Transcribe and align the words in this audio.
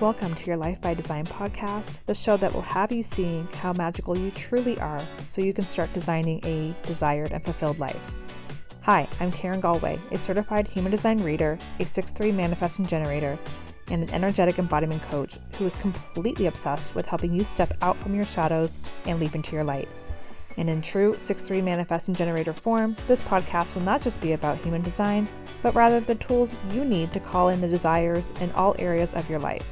Welcome 0.00 0.36
to 0.36 0.46
your 0.46 0.56
Life 0.56 0.80
by 0.80 0.94
Design 0.94 1.26
podcast, 1.26 1.98
the 2.06 2.14
show 2.14 2.36
that 2.36 2.54
will 2.54 2.62
have 2.62 2.92
you 2.92 3.02
seeing 3.02 3.48
how 3.54 3.72
magical 3.72 4.16
you 4.16 4.30
truly 4.30 4.78
are 4.78 5.04
so 5.26 5.42
you 5.42 5.52
can 5.52 5.64
start 5.64 5.92
designing 5.92 6.40
a 6.44 6.72
desired 6.86 7.32
and 7.32 7.44
fulfilled 7.44 7.80
life. 7.80 8.14
Hi, 8.82 9.08
I'm 9.18 9.32
Karen 9.32 9.60
Galway, 9.60 9.98
a 10.12 10.18
certified 10.18 10.68
human 10.68 10.92
design 10.92 11.18
reader, 11.18 11.58
a 11.80 11.82
6-3 11.82 12.32
manifesting 12.32 12.86
generator, 12.86 13.36
and 13.88 14.04
an 14.04 14.10
energetic 14.10 14.60
embodiment 14.60 15.02
coach 15.02 15.40
who 15.54 15.66
is 15.66 15.74
completely 15.74 16.46
obsessed 16.46 16.94
with 16.94 17.06
helping 17.06 17.32
you 17.32 17.42
step 17.42 17.74
out 17.82 17.98
from 17.98 18.14
your 18.14 18.24
shadows 18.24 18.78
and 19.06 19.18
leap 19.18 19.34
into 19.34 19.56
your 19.56 19.64
light. 19.64 19.88
And 20.58 20.68
in 20.68 20.82
true 20.82 21.14
6-3 21.14 21.62
manifesting 21.62 22.14
generator 22.14 22.52
form, 22.52 22.96
this 23.06 23.22
podcast 23.22 23.74
will 23.74 23.82
not 23.82 24.02
just 24.02 24.20
be 24.20 24.32
about 24.32 24.58
human 24.58 24.82
design, 24.82 25.28
but 25.62 25.74
rather 25.74 26.00
the 26.00 26.16
tools 26.16 26.56
you 26.72 26.84
need 26.84 27.12
to 27.12 27.20
call 27.20 27.48
in 27.48 27.60
the 27.60 27.68
desires 27.68 28.32
in 28.40 28.50
all 28.52 28.74
areas 28.78 29.14
of 29.14 29.30
your 29.30 29.38
life. 29.38 29.64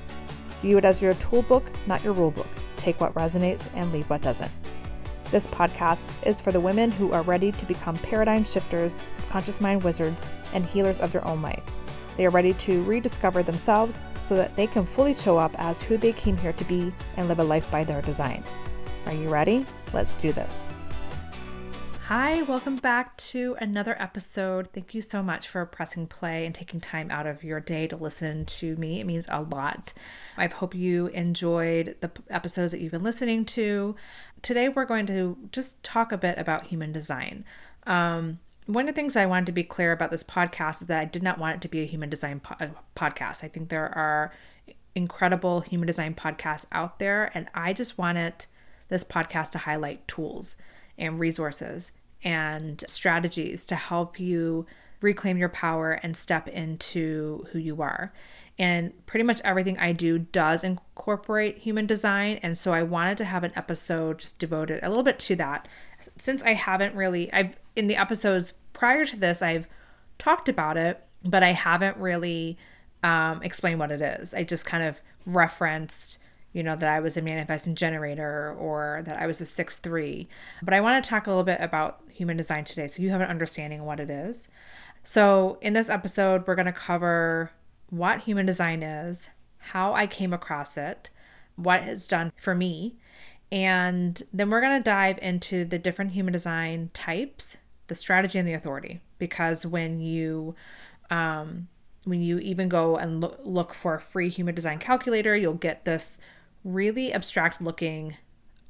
View 0.62 0.78
it 0.78 0.84
as 0.84 1.02
your 1.02 1.14
toolbook, 1.14 1.64
not 1.86 2.02
your 2.04 2.14
rulebook. 2.14 2.46
Take 2.76 3.00
what 3.00 3.14
resonates 3.14 3.68
and 3.74 3.92
leave 3.92 4.08
what 4.08 4.22
doesn't. 4.22 4.50
This 5.32 5.46
podcast 5.48 6.12
is 6.24 6.40
for 6.40 6.52
the 6.52 6.60
women 6.60 6.92
who 6.92 7.12
are 7.12 7.22
ready 7.22 7.50
to 7.50 7.66
become 7.66 7.96
paradigm 7.96 8.44
shifters, 8.44 9.02
subconscious 9.12 9.60
mind 9.60 9.82
wizards, 9.82 10.22
and 10.52 10.64
healers 10.64 11.00
of 11.00 11.10
their 11.10 11.26
own 11.26 11.42
life. 11.42 11.64
They 12.16 12.26
are 12.26 12.30
ready 12.30 12.52
to 12.54 12.84
rediscover 12.84 13.42
themselves 13.42 14.00
so 14.20 14.36
that 14.36 14.54
they 14.54 14.68
can 14.68 14.86
fully 14.86 15.14
show 15.14 15.36
up 15.36 15.54
as 15.58 15.82
who 15.82 15.96
they 15.96 16.12
came 16.12 16.36
here 16.36 16.52
to 16.52 16.64
be 16.64 16.92
and 17.16 17.26
live 17.26 17.40
a 17.40 17.44
life 17.44 17.68
by 17.72 17.82
their 17.82 18.00
design. 18.02 18.44
Are 19.06 19.14
you 19.14 19.28
ready? 19.28 19.64
Let's 19.92 20.16
do 20.16 20.32
this. 20.32 20.68
Hi, 22.06 22.42
welcome 22.42 22.76
back 22.76 23.16
to 23.18 23.56
another 23.60 24.00
episode. 24.02 24.68
Thank 24.72 24.94
you 24.94 25.00
so 25.00 25.22
much 25.22 25.46
for 25.46 25.64
pressing 25.64 26.08
play 26.08 26.44
and 26.44 26.52
taking 26.52 26.80
time 26.80 27.12
out 27.12 27.24
of 27.24 27.44
your 27.44 27.60
day 27.60 27.86
to 27.86 27.96
listen 27.96 28.44
to 28.46 28.74
me. 28.76 28.98
It 28.98 29.06
means 29.06 29.28
a 29.30 29.42
lot. 29.42 29.92
I 30.36 30.48
hope 30.48 30.74
you 30.74 31.06
enjoyed 31.08 31.96
the 32.00 32.10
episodes 32.30 32.72
that 32.72 32.80
you've 32.80 32.92
been 32.92 33.04
listening 33.04 33.44
to. 33.44 33.94
Today, 34.42 34.68
we're 34.68 34.84
going 34.84 35.06
to 35.06 35.36
just 35.52 35.84
talk 35.84 36.10
a 36.10 36.18
bit 36.18 36.36
about 36.36 36.66
human 36.66 36.90
design. 36.90 37.44
Um, 37.86 38.40
one 38.66 38.88
of 38.88 38.94
the 38.94 38.98
things 39.00 39.16
I 39.16 39.26
wanted 39.26 39.46
to 39.46 39.52
be 39.52 39.62
clear 39.62 39.92
about 39.92 40.10
this 40.10 40.24
podcast 40.24 40.82
is 40.82 40.88
that 40.88 41.00
I 41.00 41.04
did 41.04 41.22
not 41.22 41.38
want 41.38 41.56
it 41.56 41.60
to 41.62 41.68
be 41.68 41.80
a 41.80 41.86
human 41.86 42.10
design 42.10 42.40
po- 42.40 42.56
uh, 42.58 42.68
podcast. 42.96 43.44
I 43.44 43.48
think 43.48 43.68
there 43.68 43.86
are 43.96 44.32
incredible 44.96 45.60
human 45.60 45.86
design 45.86 46.14
podcasts 46.14 46.66
out 46.72 46.98
there, 46.98 47.30
and 47.34 47.48
I 47.54 47.72
just 47.72 47.98
want 47.98 48.16
wanted 48.16 48.46
this 48.88 49.04
podcast 49.04 49.50
to 49.50 49.58
highlight 49.58 50.06
tools 50.08 50.56
and 50.98 51.18
resources 51.20 51.92
and 52.22 52.82
strategies 52.88 53.64
to 53.66 53.76
help 53.76 54.18
you 54.18 54.66
reclaim 55.00 55.36
your 55.36 55.48
power 55.48 55.92
and 56.02 56.16
step 56.16 56.48
into 56.48 57.46
who 57.52 57.58
you 57.58 57.82
are. 57.82 58.12
And 58.58 58.92
pretty 59.04 59.24
much 59.24 59.42
everything 59.44 59.78
I 59.78 59.92
do 59.92 60.18
does 60.18 60.64
incorporate 60.64 61.58
human 61.58 61.86
design. 61.86 62.40
And 62.42 62.56
so 62.56 62.72
I 62.72 62.82
wanted 62.82 63.18
to 63.18 63.26
have 63.26 63.44
an 63.44 63.52
episode 63.54 64.18
just 64.18 64.38
devoted 64.38 64.80
a 64.82 64.88
little 64.88 65.04
bit 65.04 65.18
to 65.20 65.36
that. 65.36 65.68
Since 66.16 66.42
I 66.42 66.54
haven't 66.54 66.94
really, 66.94 67.30
I've, 67.32 67.56
in 67.74 67.86
the 67.86 67.96
episodes 67.96 68.52
prior 68.72 69.04
to 69.04 69.16
this, 69.16 69.42
I've 69.42 69.68
talked 70.18 70.48
about 70.48 70.78
it, 70.78 71.04
but 71.22 71.42
I 71.42 71.52
haven't 71.52 71.98
really 71.98 72.56
um, 73.02 73.42
explained 73.42 73.78
what 73.78 73.90
it 73.90 74.00
is. 74.00 74.32
I 74.32 74.42
just 74.42 74.64
kind 74.64 74.84
of 74.84 75.00
referenced 75.26 76.18
you 76.56 76.62
know, 76.62 76.74
that 76.74 76.88
I 76.88 77.00
was 77.00 77.18
a 77.18 77.22
manifesting 77.22 77.74
generator 77.74 78.56
or 78.58 79.02
that 79.04 79.18
I 79.18 79.26
was 79.26 79.42
a 79.42 79.44
6 79.44 79.76
3. 79.76 80.26
But 80.62 80.72
I 80.72 80.80
want 80.80 81.04
to 81.04 81.08
talk 81.08 81.26
a 81.26 81.30
little 81.30 81.44
bit 81.44 81.60
about 81.60 82.00
human 82.10 82.38
design 82.38 82.64
today 82.64 82.86
so 82.86 83.02
you 83.02 83.10
have 83.10 83.20
an 83.20 83.28
understanding 83.28 83.80
of 83.80 83.84
what 83.84 84.00
it 84.00 84.10
is. 84.10 84.48
So, 85.02 85.58
in 85.60 85.74
this 85.74 85.90
episode, 85.90 86.46
we're 86.46 86.54
going 86.54 86.64
to 86.64 86.72
cover 86.72 87.50
what 87.90 88.22
human 88.22 88.46
design 88.46 88.82
is, 88.82 89.28
how 89.58 89.92
I 89.92 90.06
came 90.06 90.32
across 90.32 90.78
it, 90.78 91.10
what 91.56 91.82
it's 91.82 92.08
done 92.08 92.32
for 92.38 92.54
me, 92.54 92.96
and 93.52 94.22
then 94.32 94.48
we're 94.48 94.62
going 94.62 94.78
to 94.78 94.82
dive 94.82 95.18
into 95.20 95.66
the 95.66 95.78
different 95.78 96.12
human 96.12 96.32
design 96.32 96.88
types, 96.94 97.58
the 97.88 97.94
strategy, 97.94 98.38
and 98.38 98.48
the 98.48 98.54
authority. 98.54 99.02
Because 99.18 99.66
when 99.66 100.00
you 100.00 100.54
um, 101.10 101.68
when 102.04 102.22
you 102.22 102.38
even 102.38 102.70
go 102.70 102.96
and 102.96 103.20
look, 103.20 103.40
look 103.44 103.74
for 103.74 103.94
a 103.94 104.00
free 104.00 104.30
human 104.30 104.54
design 104.54 104.78
calculator, 104.78 105.36
you'll 105.36 105.52
get 105.52 105.84
this 105.84 106.18
really 106.66 107.12
abstract 107.12 107.62
looking 107.62 108.16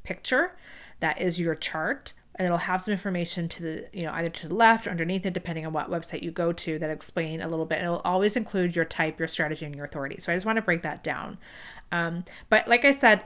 picture 0.04 0.56
that 1.00 1.20
is 1.20 1.40
your 1.40 1.54
chart 1.54 2.12
and 2.36 2.44
it'll 2.44 2.58
have 2.58 2.80
some 2.80 2.92
information 2.92 3.48
to 3.48 3.62
the 3.62 3.86
you 3.92 4.02
know 4.02 4.12
either 4.12 4.28
to 4.28 4.48
the 4.48 4.54
left 4.54 4.86
or 4.86 4.90
underneath 4.90 5.26
it 5.26 5.32
depending 5.32 5.66
on 5.66 5.72
what 5.72 5.90
website 5.90 6.22
you 6.22 6.30
go 6.30 6.52
to 6.52 6.78
that 6.78 6.90
explain 6.90 7.40
a 7.40 7.48
little 7.48 7.64
bit. 7.64 7.80
It'll 7.80 8.00
always 8.00 8.36
include 8.36 8.76
your 8.76 8.84
type 8.84 9.18
your 9.18 9.28
strategy 9.28 9.64
and 9.66 9.74
your 9.74 9.86
authority. 9.86 10.16
So 10.20 10.32
i 10.32 10.36
just 10.36 10.46
want 10.46 10.56
to 10.56 10.62
break 10.62 10.82
that 10.82 11.02
down. 11.02 11.38
Um, 11.90 12.24
but 12.48 12.68
like 12.68 12.84
i 12.84 12.90
said 12.90 13.24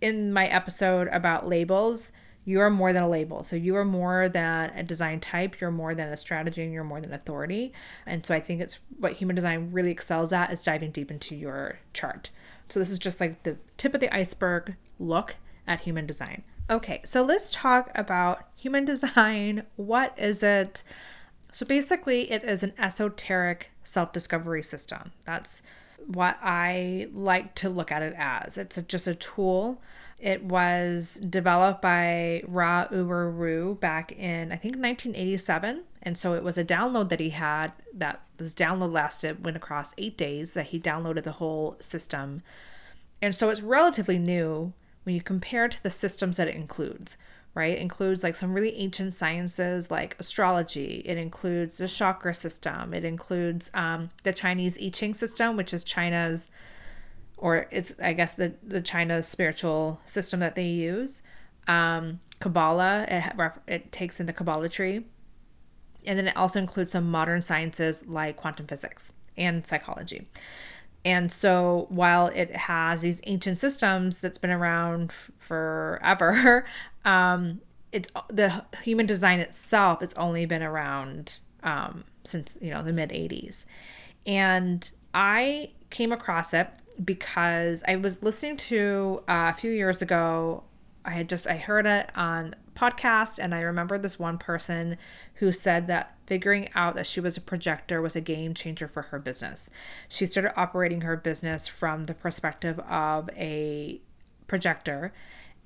in 0.00 0.32
my 0.32 0.46
episode 0.46 1.08
about 1.08 1.48
labels 1.48 2.12
you 2.46 2.60
are 2.60 2.68
more 2.68 2.92
than 2.92 3.02
a 3.02 3.08
label. 3.08 3.42
So 3.42 3.56
you 3.56 3.74
are 3.76 3.86
more 3.86 4.28
than 4.28 4.70
a 4.76 4.82
design 4.82 5.18
type 5.18 5.60
you're 5.60 5.70
more 5.70 5.94
than 5.94 6.10
a 6.10 6.16
strategy 6.16 6.62
and 6.62 6.74
you're 6.74 6.84
more 6.84 7.00
than 7.00 7.12
authority. 7.12 7.72
And 8.06 8.24
so 8.24 8.34
i 8.34 8.40
think 8.40 8.60
it's 8.60 8.78
what 8.98 9.14
human 9.14 9.34
design 9.34 9.70
really 9.72 9.90
excels 9.90 10.32
at 10.32 10.52
is 10.52 10.62
diving 10.62 10.92
deep 10.92 11.10
into 11.10 11.34
your 11.34 11.80
chart 11.92 12.30
so 12.68 12.78
this 12.80 12.90
is 12.90 12.98
just 12.98 13.20
like 13.20 13.42
the 13.42 13.56
tip 13.76 13.94
of 13.94 14.00
the 14.00 14.14
iceberg 14.14 14.76
look 14.98 15.36
at 15.66 15.80
human 15.80 16.06
design. 16.06 16.42
Okay, 16.70 17.02
so 17.04 17.22
let's 17.22 17.50
talk 17.50 17.90
about 17.94 18.48
human 18.56 18.84
design. 18.84 19.64
What 19.76 20.14
is 20.18 20.42
it? 20.42 20.82
So 21.52 21.64
basically, 21.66 22.30
it 22.30 22.42
is 22.42 22.62
an 22.62 22.72
esoteric 22.78 23.70
self 23.84 24.12
discovery 24.12 24.62
system. 24.62 25.12
That's 25.24 25.62
what 26.06 26.38
I 26.42 27.08
like 27.12 27.54
to 27.56 27.68
look 27.68 27.92
at 27.92 28.02
it 28.02 28.14
as. 28.16 28.58
It's 28.58 28.78
a, 28.78 28.82
just 28.82 29.06
a 29.06 29.14
tool. 29.14 29.80
It 30.18 30.42
was 30.42 31.16
developed 31.16 31.82
by 31.82 32.42
Ra 32.46 32.86
Uru 32.90 33.76
back 33.76 34.12
in, 34.12 34.52
I 34.52 34.56
think, 34.56 34.76
1987. 34.76 35.84
And 36.04 36.18
so 36.18 36.34
it 36.34 36.42
was 36.42 36.58
a 36.58 36.64
download 36.64 37.08
that 37.08 37.20
he 37.20 37.30
had 37.30 37.72
that 37.94 38.20
this 38.36 38.54
download 38.54 38.92
lasted, 38.92 39.44
went 39.44 39.56
across 39.56 39.94
eight 39.96 40.18
days 40.18 40.54
that 40.54 40.66
he 40.66 40.78
downloaded 40.78 41.22
the 41.22 41.32
whole 41.32 41.76
system. 41.80 42.42
And 43.22 43.34
so 43.34 43.48
it's 43.48 43.62
relatively 43.62 44.18
new 44.18 44.72
when 45.04 45.14
you 45.14 45.22
compare 45.22 45.68
to 45.68 45.82
the 45.82 45.90
systems 45.90 46.36
that 46.36 46.48
it 46.48 46.54
includes 46.54 47.16
right? 47.54 47.74
It 47.74 47.80
includes 47.80 48.22
like 48.22 48.34
some 48.34 48.52
really 48.52 48.76
ancient 48.76 49.12
sciences 49.12 49.90
like 49.90 50.16
astrology. 50.18 51.02
It 51.04 51.16
includes 51.16 51.78
the 51.78 51.88
chakra 51.88 52.34
system. 52.34 52.92
It 52.92 53.04
includes 53.04 53.70
um, 53.74 54.10
the 54.24 54.32
Chinese 54.32 54.76
I 54.82 54.88
Ching 54.90 55.14
system, 55.14 55.56
which 55.56 55.72
is 55.72 55.84
China's, 55.84 56.50
or 57.36 57.68
it's 57.70 57.94
I 58.02 58.12
guess 58.12 58.34
the 58.34 58.54
the 58.62 58.80
China's 58.80 59.28
spiritual 59.28 60.00
system 60.04 60.40
that 60.40 60.56
they 60.56 60.66
use. 60.66 61.22
Um, 61.68 62.20
Kabbalah. 62.40 63.06
It, 63.08 63.52
it 63.66 63.92
takes 63.92 64.18
in 64.18 64.26
the 64.26 64.32
Kabbalah 64.32 64.68
tree, 64.68 65.04
and 66.06 66.18
then 66.18 66.28
it 66.28 66.36
also 66.36 66.58
includes 66.58 66.90
some 66.92 67.10
modern 67.10 67.42
sciences 67.42 68.06
like 68.06 68.36
quantum 68.36 68.66
physics 68.66 69.12
and 69.36 69.66
psychology. 69.66 70.26
And 71.04 71.30
so 71.30 71.86
while 71.90 72.28
it 72.28 72.54
has 72.56 73.02
these 73.02 73.20
ancient 73.24 73.58
systems 73.58 74.20
that's 74.20 74.38
been 74.38 74.50
around 74.50 75.12
forever, 75.38 76.64
um, 77.04 77.60
it's 77.92 78.08
the 78.28 78.64
human 78.82 79.06
design 79.06 79.40
itself. 79.40 80.02
It's 80.02 80.14
only 80.14 80.46
been 80.46 80.62
around 80.62 81.38
um, 81.62 82.04
since 82.24 82.56
you 82.60 82.70
know 82.70 82.82
the 82.82 82.92
mid 82.92 83.10
'80s, 83.10 83.66
and 84.26 84.90
I 85.12 85.70
came 85.90 86.10
across 86.10 86.52
it 86.52 86.68
because 87.04 87.84
I 87.86 87.96
was 87.96 88.22
listening 88.22 88.56
to 88.56 89.22
uh, 89.28 89.52
a 89.52 89.54
few 89.54 89.70
years 89.70 90.02
ago. 90.02 90.64
I 91.04 91.10
had 91.10 91.28
just 91.28 91.46
I 91.46 91.56
heard 91.56 91.86
it 91.86 92.10
on 92.16 92.56
podcast 92.74 93.38
and 93.38 93.54
I 93.54 93.60
remember 93.60 93.98
this 93.98 94.18
one 94.18 94.38
person 94.38 94.96
who 95.44 95.52
said 95.52 95.86
that 95.88 96.16
figuring 96.26 96.70
out 96.74 96.94
that 96.94 97.06
she 97.06 97.20
was 97.20 97.36
a 97.36 97.40
projector 97.40 98.00
was 98.00 98.16
a 98.16 98.20
game 98.20 98.54
changer 98.54 98.88
for 98.88 99.02
her 99.02 99.18
business. 99.18 99.68
She 100.08 100.24
started 100.24 100.58
operating 100.58 101.02
her 101.02 101.16
business 101.18 101.68
from 101.68 102.04
the 102.04 102.14
perspective 102.14 102.78
of 102.80 103.28
a 103.36 104.00
projector 104.46 105.12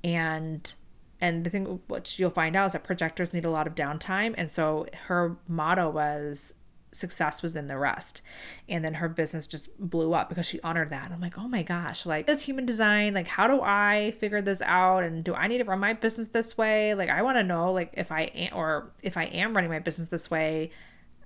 and 0.03 0.73
and 1.21 1.45
the 1.45 1.51
thing 1.51 1.81
which 1.89 2.19
you'll 2.19 2.31
find 2.31 2.55
out 2.55 2.67
is 2.67 2.73
that 2.73 2.85
projectors 2.85 3.33
need 3.33 3.45
a 3.45 3.51
lot 3.51 3.67
of 3.67 3.75
downtime 3.75 4.35
and 4.37 4.51
so 4.51 4.87
her 5.07 5.37
motto 5.49 5.91
was 5.91 6.55
success 6.93 7.43
was 7.43 7.57
in 7.57 7.67
the 7.67 7.77
rest. 7.77 8.23
And 8.69 8.85
then 8.85 8.95
her 8.95 9.09
business 9.09 9.47
just 9.47 9.69
blew 9.79 10.15
up 10.15 10.29
because 10.29 10.47
she 10.47 10.61
honored 10.63 10.91
that. 10.91 11.11
I'm 11.13 11.21
like, 11.21 11.39
oh 11.39 11.49
my 11.49 11.63
gosh, 11.63 12.07
like 12.07 12.27
this 12.27 12.43
human 12.43 12.67
design, 12.67 13.15
like 13.15 13.29
how 13.29 13.47
do 13.47 13.61
I 13.63 14.15
figure 14.19 14.41
this 14.41 14.63
out? 14.63 15.05
And 15.05 15.25
do 15.25 15.35
I 15.35 15.47
need 15.47 15.59
to 15.59 15.65
run 15.65 15.81
my 15.81 15.93
business 15.93 16.29
this 16.29 16.57
way? 16.57 16.95
Like 16.95 17.11
I 17.11 17.23
want 17.23 17.37
to 17.37 17.45
know 17.45 17.73
like 17.73 17.93
if 17.95 18.11
I 18.11 18.23
am 18.23 18.57
or 18.57 18.93
if 19.03 19.17
I 19.17 19.25
am 19.25 19.55
running 19.55 19.71
my 19.71 19.79
business 19.79 20.09
this 20.09 20.31
way, 20.31 20.71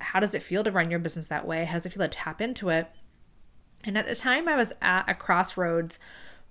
how 0.00 0.20
does 0.20 0.35
it 0.35 0.43
feel 0.43 0.64
to 0.64 0.73
run 0.73 0.91
your 0.91 1.00
business 1.00 1.29
that 1.29 1.47
way? 1.47 1.64
How 1.64 1.75
does 1.75 1.87
it 1.87 1.93
feel 1.93 2.03
to 2.03 2.09
tap 2.09 2.41
into 2.41 2.69
it? 2.69 2.88
And 3.85 3.97
at 3.99 4.06
the 4.06 4.14
time 4.14 4.49
I 4.49 4.56
was 4.56 4.73
at 4.81 5.09
a 5.09 5.14
crossroads 5.14 5.99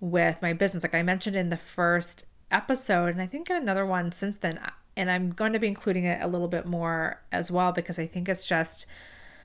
with 0.02 0.42
my 0.42 0.52
business. 0.52 0.84
Like 0.84 0.96
I 0.96 1.04
mentioned 1.04 1.38
in 1.38 1.50
the 1.50 1.58
first 1.58 2.26
episode, 2.50 3.08
and 3.08 3.22
I 3.22 3.28
think 3.28 3.50
in 3.50 3.56
another 3.56 3.86
one 3.86 4.12
since 4.12 4.36
then, 4.36 4.60
And 4.98 5.10
I'm 5.10 5.32
going 5.32 5.54
to 5.54 5.60
be 5.60 5.68
including 5.68 6.06
it 6.06 6.22
a 6.22 6.28
little 6.28 6.48
bit 6.48 6.66
more 6.66 7.22
as 7.32 7.50
well 7.50 7.72
because 7.72 7.98
I 7.98 8.08
think 8.08 8.28
it's 8.28 8.46
just 8.46 8.86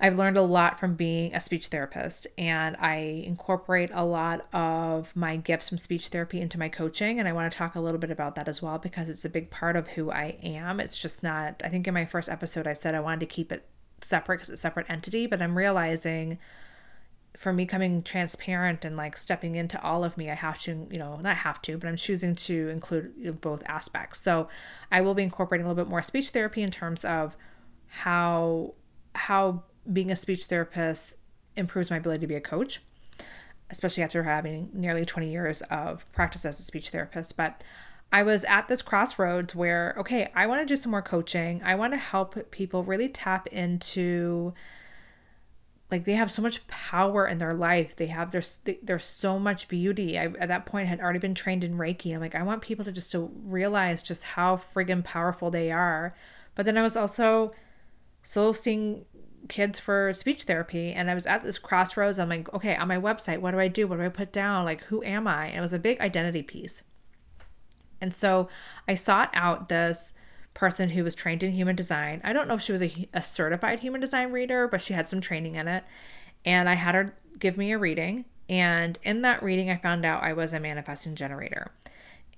I've 0.01 0.19
learned 0.19 0.37
a 0.37 0.43
lot 0.43 0.79
from 0.79 0.95
being 0.95 1.35
a 1.35 1.41
speech 1.41 1.69
therapist, 1.69 2.27
and 2.37 2.77
I 2.79 3.23
incorporate 3.25 3.91
a 3.95 4.05
lot 4.05 4.47
of 4.53 5.15
my 5.17 5.37
gifts 5.37 5.69
from 5.69 5.79
speech 5.79 6.09
therapy 6.09 6.41
into 6.41 6.59
my 6.59 6.69
coaching. 6.69 7.19
And 7.19 7.27
I 7.27 7.33
want 7.33 7.51
to 7.51 7.57
talk 7.57 7.75
a 7.75 7.81
little 7.81 7.99
bit 7.99 8.11
about 8.11 8.35
that 8.35 8.49
as 8.49 8.61
well 8.61 8.79
because 8.79 9.09
it's 9.09 9.25
a 9.25 9.31
big 9.31 9.51
part 9.51 9.77
of 9.77 9.89
who 9.89 10.11
I 10.11 10.37
am. 10.43 10.81
It's 10.81 10.99
just 10.99 11.23
not, 11.23 11.63
I 11.65 11.69
think 11.69 11.89
in 11.89 11.95
my 11.95 12.05
first 12.05 12.29
episode, 12.29 12.67
I 12.67 12.75
said 12.75 12.95
I 12.95 13.01
wanted 13.01 13.21
to 13.21 13.27
keep 13.27 13.51
it 13.53 13.67
separate 14.03 14.37
because 14.37 14.51
it's 14.51 14.61
a 14.61 14.63
separate 14.63 14.91
entity, 14.91 15.27
but 15.27 15.41
I'm 15.41 15.57
realizing 15.57 16.39
for 17.37 17.53
me 17.53 17.67
coming 17.67 18.03
transparent 18.03 18.85
and 18.85 18.97
like 18.97 19.17
stepping 19.17 19.57
into 19.57 19.81
all 19.83 20.05
of 20.05 20.17
me, 20.17 20.31
I 20.31 20.35
have 20.35 20.61
to, 20.63 20.87
you 20.91 20.99
know, 20.99 21.17
not 21.17 21.37
have 21.37 21.61
to, 21.63 21.77
but 21.77 21.89
I'm 21.89 21.97
choosing 21.97 22.35
to 22.35 22.69
include 22.69 23.41
both 23.41 23.63
aspects. 23.67 24.21
So 24.21 24.49
I 24.91 25.01
will 25.03 25.15
be 25.15 25.23
incorporating 25.23 25.67
a 25.67 25.69
little 25.69 25.85
bit 25.85 25.91
more 25.91 26.03
speech 26.03 26.31
therapy 26.31 26.63
in 26.63 26.71
terms 26.71 27.05
of 27.05 27.37
how 27.89 28.75
how 29.15 29.63
being 29.91 30.11
a 30.11 30.17
speech 30.17 30.47
therapist 30.47 31.17
improves 31.57 31.91
my 31.91 31.97
ability 31.97 32.21
to 32.21 32.27
be 32.27 32.35
a 32.35 32.41
coach, 32.41 32.83
especially 33.71 34.03
after 34.03 34.23
having 34.23 34.71
nearly 34.73 35.05
20 35.05 35.31
years 35.31 35.63
of 35.63 36.11
practice 36.13 36.45
as 36.45 36.59
a 36.59 36.63
speech 36.63 36.91
therapist. 36.91 37.37
But 37.37 37.63
I 38.13 38.23
was 38.23 38.45
at 38.45 38.69
this 38.69 38.83
crossroads 38.83 39.55
where, 39.55 39.95
okay, 39.99 40.31
I 40.35 40.47
want 40.47 40.61
to 40.61 40.67
do 40.67 40.77
some 40.77 40.91
more 40.91 41.03
coaching. 41.03 41.63
I 41.65 41.75
want 41.75 41.93
to 41.93 41.99
help 41.99 42.51
people 42.51 42.85
really 42.85 43.09
tap 43.09 43.47
into 43.49 44.55
like 45.91 46.05
they 46.05 46.15
have 46.15 46.31
so 46.31 46.43
much 46.43 46.67
power 46.67 47.27
in 47.27 47.39
their 47.39 47.55
life 47.55 47.95
they 47.97 48.07
have 48.07 48.31
there's 48.31 48.61
there's 48.83 49.05
so 49.05 49.39
much 49.39 49.69
beauty 49.69 50.19
I, 50.19 50.27
at 50.39 50.49
that 50.49 50.67
point 50.67 50.89
had 50.89 51.01
already 51.01 51.19
been 51.19 51.35
trained 51.35 51.65
in 51.65 51.77
reiki 51.77 52.15
i'm 52.15 52.21
like 52.21 52.35
i 52.35 52.43
want 52.43 52.63
people 52.63 52.85
to 52.85 52.93
just 52.93 53.13
to 53.13 53.31
realize 53.45 54.03
just 54.03 54.25
how 54.25 54.61
friggin 54.75 55.05
powerful 55.05 55.51
they 55.51 55.71
are 55.71 56.15
but 56.55 56.65
then 56.65 56.77
i 56.77 56.83
was 56.83 56.97
also 56.97 57.53
still 58.23 58.53
seeing 58.53 59.05
kids 59.49 59.79
for 59.79 60.13
speech 60.13 60.43
therapy 60.43 60.93
and 60.93 61.11
I 61.11 61.15
was 61.15 61.27
at 61.27 61.45
this 61.45 61.59
crossroads. 61.59 62.19
I'm 62.19 62.29
like, 62.29 62.53
okay, 62.53 62.77
on 62.77 62.89
my 62.89 62.99
website, 62.99 63.39
what 63.39 63.53
do 63.53 63.61
I 63.61 63.69
do? 63.69 63.87
What 63.87 63.99
do 63.99 64.05
I 64.05 64.09
put 64.09 64.33
down? 64.33 64.65
Like, 64.65 64.83
who 64.85 65.03
am 65.05 65.27
I? 65.27 65.47
And 65.47 65.59
it 65.59 65.61
was 65.61 65.73
a 65.73 65.79
big 65.79 66.01
identity 66.01 66.43
piece. 66.43 66.83
And 68.01 68.13
so 68.13 68.49
I 68.89 68.95
sought 68.95 69.31
out 69.33 69.69
this 69.69 70.15
person 70.57 70.91
who 70.91 71.05
was 71.05 71.15
trained 71.15 71.43
in 71.43 71.53
human 71.53 71.77
design. 71.77 72.21
I 72.25 72.33
don't 72.33 72.49
know 72.49 72.55
if 72.55 72.63
she 72.63 72.73
was 72.73 72.83
a, 72.83 73.09
a 73.13 73.23
certified 73.23 73.81
human 73.81 74.01
design 74.01 74.33
reader, 74.33 74.67
but 74.67 74.81
she 74.81 74.95
had 74.95 75.09
some 75.09 75.21
training 75.21 75.55
in 75.55 75.69
it. 75.69 75.85
And 76.45 76.69
I 76.69 76.75
had 76.75 76.95
her 76.95 77.15
give 77.39 77.59
me 77.59 77.73
a 77.73 77.79
reading. 77.79 78.25
And 78.49 78.99
in 79.03 79.23
that 79.23 79.43
reading, 79.43 79.71
I 79.71 79.77
found 79.77 80.07
out 80.07 80.23
I 80.23 80.33
was 80.33 80.53
a 80.53 80.61
manifesting 80.61 81.15
generator. 81.15 81.73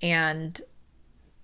And 0.01 0.59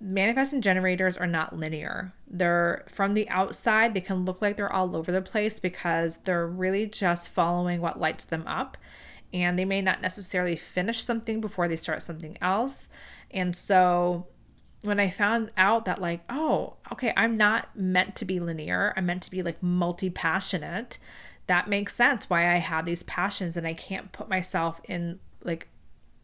manifesting 0.01 0.61
generators 0.61 1.17
are 1.17 1.27
not 1.27 1.57
linear. 1.57 2.13
They're 2.27 2.83
from 2.89 3.13
the 3.13 3.29
outside, 3.29 3.93
they 3.93 4.01
can 4.01 4.25
look 4.25 4.41
like 4.41 4.57
they're 4.57 4.71
all 4.71 4.97
over 4.97 5.13
the 5.13 5.21
place 5.21 5.61
because 5.61 6.17
they're 6.17 6.47
really 6.47 6.87
just 6.87 7.29
following 7.29 7.79
what 7.79 8.01
lights 8.01 8.25
them 8.25 8.45
up. 8.45 8.77
And 9.33 9.57
they 9.57 9.65
may 9.65 9.81
not 9.81 10.01
necessarily 10.01 10.57
finish 10.57 11.03
something 11.03 11.39
before 11.39 11.69
they 11.69 11.77
start 11.77 12.03
something 12.03 12.37
else. 12.41 12.89
And 13.31 13.55
so 13.55 14.27
when 14.85 14.99
I 14.99 15.09
found 15.09 15.51
out 15.57 15.85
that, 15.85 15.99
like, 15.99 16.21
oh, 16.29 16.75
okay, 16.91 17.13
I'm 17.17 17.37
not 17.37 17.75
meant 17.75 18.15
to 18.17 18.25
be 18.25 18.39
linear, 18.39 18.93
I'm 18.95 19.05
meant 19.05 19.23
to 19.23 19.31
be 19.31 19.41
like 19.41 19.61
multi 19.61 20.09
passionate, 20.09 20.97
that 21.47 21.69
makes 21.69 21.95
sense 21.95 22.29
why 22.29 22.53
I 22.53 22.57
have 22.57 22.85
these 22.85 23.03
passions 23.03 23.55
and 23.57 23.67
I 23.67 23.73
can't 23.73 24.11
put 24.11 24.29
myself 24.29 24.81
in 24.85 25.19
like 25.43 25.67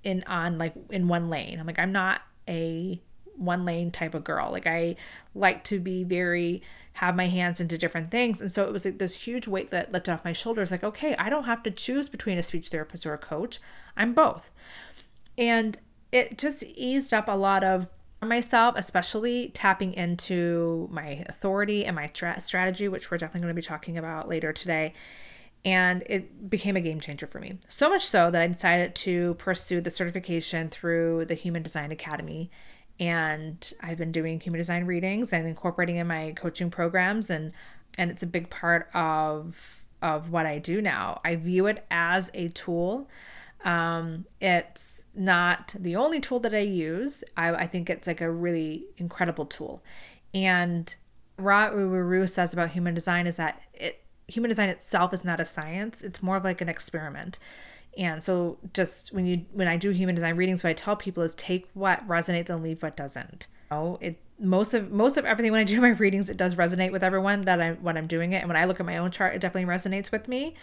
in 0.04 0.24
on 0.26 0.58
like 0.58 0.74
in 0.90 1.08
one 1.08 1.30
lane. 1.30 1.60
I'm 1.60 1.68
like, 1.68 1.80
I'm 1.80 1.92
not 1.92 2.22
a 2.48 3.02
one 3.36 3.66
lane 3.66 3.92
type 3.92 4.14
of 4.14 4.24
girl. 4.24 4.52
Like 4.52 4.68
I 4.68 4.96
like 5.36 5.64
to 5.66 5.80
be 5.80 6.04
very 6.04 6.62
have 6.94 7.16
my 7.16 7.28
hands 7.28 7.62
into 7.62 7.78
different 7.78 8.12
things. 8.12 8.42
And 8.42 8.52
so 8.52 8.66
it 8.66 8.74
was 8.74 8.84
like 8.84 8.98
this 8.98 9.16
huge 9.16 9.48
weight 9.48 9.70
that 9.72 9.92
lifted 9.92 10.12
off 10.12 10.26
my 10.26 10.34
shoulders 10.34 10.72
like, 10.72 10.84
okay, 10.84 11.16
I 11.16 11.30
don't 11.30 11.46
have 11.46 11.64
to 11.64 11.72
choose 11.72 12.10
between 12.10 12.38
a 12.38 12.44
speech 12.44 12.70
therapist 12.70 13.06
or 13.06 13.14
a 13.14 13.18
coach. 13.18 13.60
I'm 13.96 14.14
both. 14.14 14.52
And 15.38 15.78
it 16.12 16.38
just 16.38 16.64
eased 16.64 17.14
up 17.14 17.30
a 17.30 17.38
lot 17.38 17.64
of 17.64 17.88
myself, 18.22 18.76
especially 18.78 19.50
tapping 19.50 19.94
into 19.94 20.88
my 20.92 21.24
authority 21.28 21.86
and 21.86 21.96
my 21.96 22.08
tra- 22.08 22.40
strategy, 22.42 22.88
which 22.88 23.10
we're 23.10 23.18
definitely 23.18 23.42
going 23.42 23.56
to 23.56 23.62
be 23.62 23.66
talking 23.66 23.98
about 23.98 24.30
later 24.30 24.54
today. 24.54 24.94
And 25.64 26.04
it 26.08 26.50
became 26.50 26.76
a 26.76 26.82
game 26.82 27.00
changer 27.00 27.28
for 27.28 27.40
me. 27.40 27.60
So 27.68 27.90
much 27.90 28.06
so 28.06 28.32
that 28.32 28.42
I 28.42 28.48
decided 28.48 28.96
to 28.96 29.36
pursue 29.36 29.82
the 29.82 29.92
certification 29.92 30.70
through 30.70 31.26
the 31.26 31.36
Human 31.36 31.62
Design 31.62 31.92
Academy 31.92 32.50
and 33.02 33.74
I've 33.82 33.98
been 33.98 34.12
doing 34.12 34.40
human 34.40 34.60
design 34.60 34.86
readings 34.86 35.34
and 35.34 35.48
incorporating 35.48 35.96
in 35.96 36.08
my 36.08 36.34
coaching 36.36 36.70
programs 36.70 37.30
and 37.32 37.52
and 37.98 38.12
it's 38.12 38.24
a 38.24 38.28
big 38.28 38.50
part 38.50 38.90
of 38.94 39.82
of 40.02 40.32
what 40.32 40.46
I 40.46 40.60
do 40.60 40.82
now. 40.82 41.20
I 41.26 41.36
view 41.36 41.66
it 41.68 41.86
as 41.92 42.32
a 42.34 42.48
tool. 42.50 43.08
Um, 43.64 44.26
it's 44.40 45.04
not 45.14 45.76
the 45.78 45.96
only 45.96 46.20
tool 46.20 46.40
that 46.40 46.54
I 46.54 46.60
use. 46.60 47.24
I, 47.38 47.50
I 47.52 47.68
think 47.68 47.90
it's 47.90 48.08
like 48.08 48.22
a 48.22 48.32
really 48.32 48.86
incredible 48.98 49.46
tool. 49.46 49.84
And 50.34 50.94
Ra 51.38 51.72
Uru 51.72 52.28
says 52.28 52.54
about 52.54 52.72
human 52.72 52.94
design 52.94 53.28
is 53.28 53.36
that 53.36 53.62
it 53.74 54.04
human 54.28 54.50
design 54.50 54.70
itself 54.70 55.14
is 55.14 55.24
not 55.24 55.40
a 55.40 55.46
science. 55.46 56.04
It's 56.04 56.24
more 56.24 56.38
of 56.38 56.44
like 56.44 56.62
an 56.62 56.70
experiment. 56.70 57.38
And 57.98 58.24
so 58.24 58.58
just 58.74 59.12
when 59.14 59.26
you 59.26 59.46
when 59.52 59.68
I 59.68 59.78
do 59.78 59.90
human 59.92 60.16
design 60.16 60.36
readings, 60.38 60.64
what 60.64 60.70
I 60.70 60.74
tell 60.74 60.96
people 60.96 61.24
is 61.24 61.36
take 61.36 61.68
what 61.74 62.08
resonates 62.08 62.50
and 62.50 62.64
leave 62.64 62.82
what 62.82 62.96
doesn't. 62.96 63.48
Oh, 63.70 63.98
it 64.02 64.20
most 64.40 64.74
of 64.74 64.92
most 64.92 65.18
of 65.18 65.26
everything 65.26 65.52
when 65.52 65.62
I 65.62 65.66
do 65.66 65.82
my 65.82 65.90
readings, 65.90 66.30
it 66.30 66.38
does 66.38 66.56
resonate 66.56 66.92
with 66.92 67.04
everyone 67.04 67.42
that 67.42 67.62
I 67.62 67.74
when 67.74 67.98
I'm 67.98 68.08
doing 68.08 68.34
it. 68.34 68.38
And 68.38 68.48
when 68.48 68.58
I 68.58 68.66
look 68.66 68.80
at 68.80 68.86
my 68.86 68.98
own 68.98 69.12
chart, 69.12 69.36
it 69.36 69.40
definitely 69.40 69.72
resonates 69.72 70.12
with 70.12 70.28
me. 70.28 70.56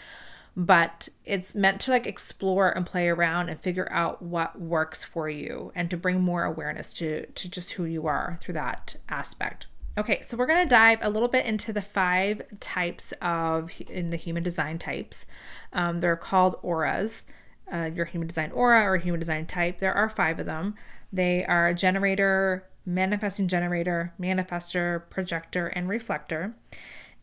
But 0.60 1.08
it's 1.24 1.54
meant 1.54 1.80
to 1.82 1.92
like 1.92 2.04
explore 2.04 2.70
and 2.70 2.84
play 2.84 3.08
around 3.08 3.48
and 3.48 3.60
figure 3.60 3.88
out 3.92 4.20
what 4.20 4.60
works 4.60 5.04
for 5.04 5.28
you 5.28 5.70
and 5.76 5.88
to 5.88 5.96
bring 5.96 6.20
more 6.20 6.42
awareness 6.42 6.92
to 6.94 7.26
to 7.26 7.48
just 7.48 7.72
who 7.72 7.84
you 7.84 8.08
are 8.08 8.40
through 8.42 8.54
that 8.54 8.96
aspect. 9.08 9.68
Okay, 9.96 10.20
so 10.20 10.36
we're 10.36 10.46
going 10.46 10.64
to 10.64 10.68
dive 10.68 10.98
a 11.00 11.10
little 11.10 11.28
bit 11.28 11.46
into 11.46 11.72
the 11.72 11.80
five 11.80 12.42
types 12.58 13.12
of 13.22 13.70
in 13.88 14.10
the 14.10 14.16
human 14.16 14.42
design 14.42 14.78
types. 14.78 15.26
Um, 15.72 16.00
they're 16.00 16.16
called 16.16 16.56
auras. 16.62 17.24
Uh, 17.72 17.90
your 17.94 18.06
human 18.06 18.26
design 18.26 18.50
aura 18.52 18.82
or 18.82 18.96
human 18.96 19.20
design 19.20 19.46
type. 19.46 19.78
There 19.78 19.92
are 19.92 20.08
five 20.08 20.40
of 20.40 20.46
them. 20.46 20.74
They 21.12 21.44
are 21.44 21.74
generator, 21.74 22.66
manifesting 22.86 23.46
generator, 23.46 24.14
manifester, 24.18 25.08
projector, 25.10 25.66
and 25.68 25.88
reflector. 25.88 26.54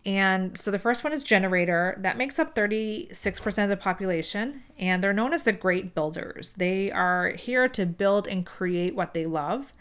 And 0.06 0.56
so 0.56 0.70
the 0.70 0.78
first 0.78 1.04
one 1.04 1.14
is 1.14 1.24
generator. 1.24 1.98
That 2.00 2.18
makes 2.18 2.38
up 2.38 2.54
36% 2.54 3.64
of 3.64 3.70
the 3.70 3.78
population. 3.78 4.64
And 4.78 5.04
they're 5.04 5.14
known 5.14 5.34
as 5.34 5.44
the 5.44 5.52
great 5.52 5.96
builders. 5.96 6.54
They 6.54 6.92
are 6.92 7.30
here 7.30 7.68
to 7.70 7.86
build 7.86 8.28
and 8.28 8.46
create 8.46 8.96
what 8.96 9.14
they 9.16 9.26
love. 9.26 9.74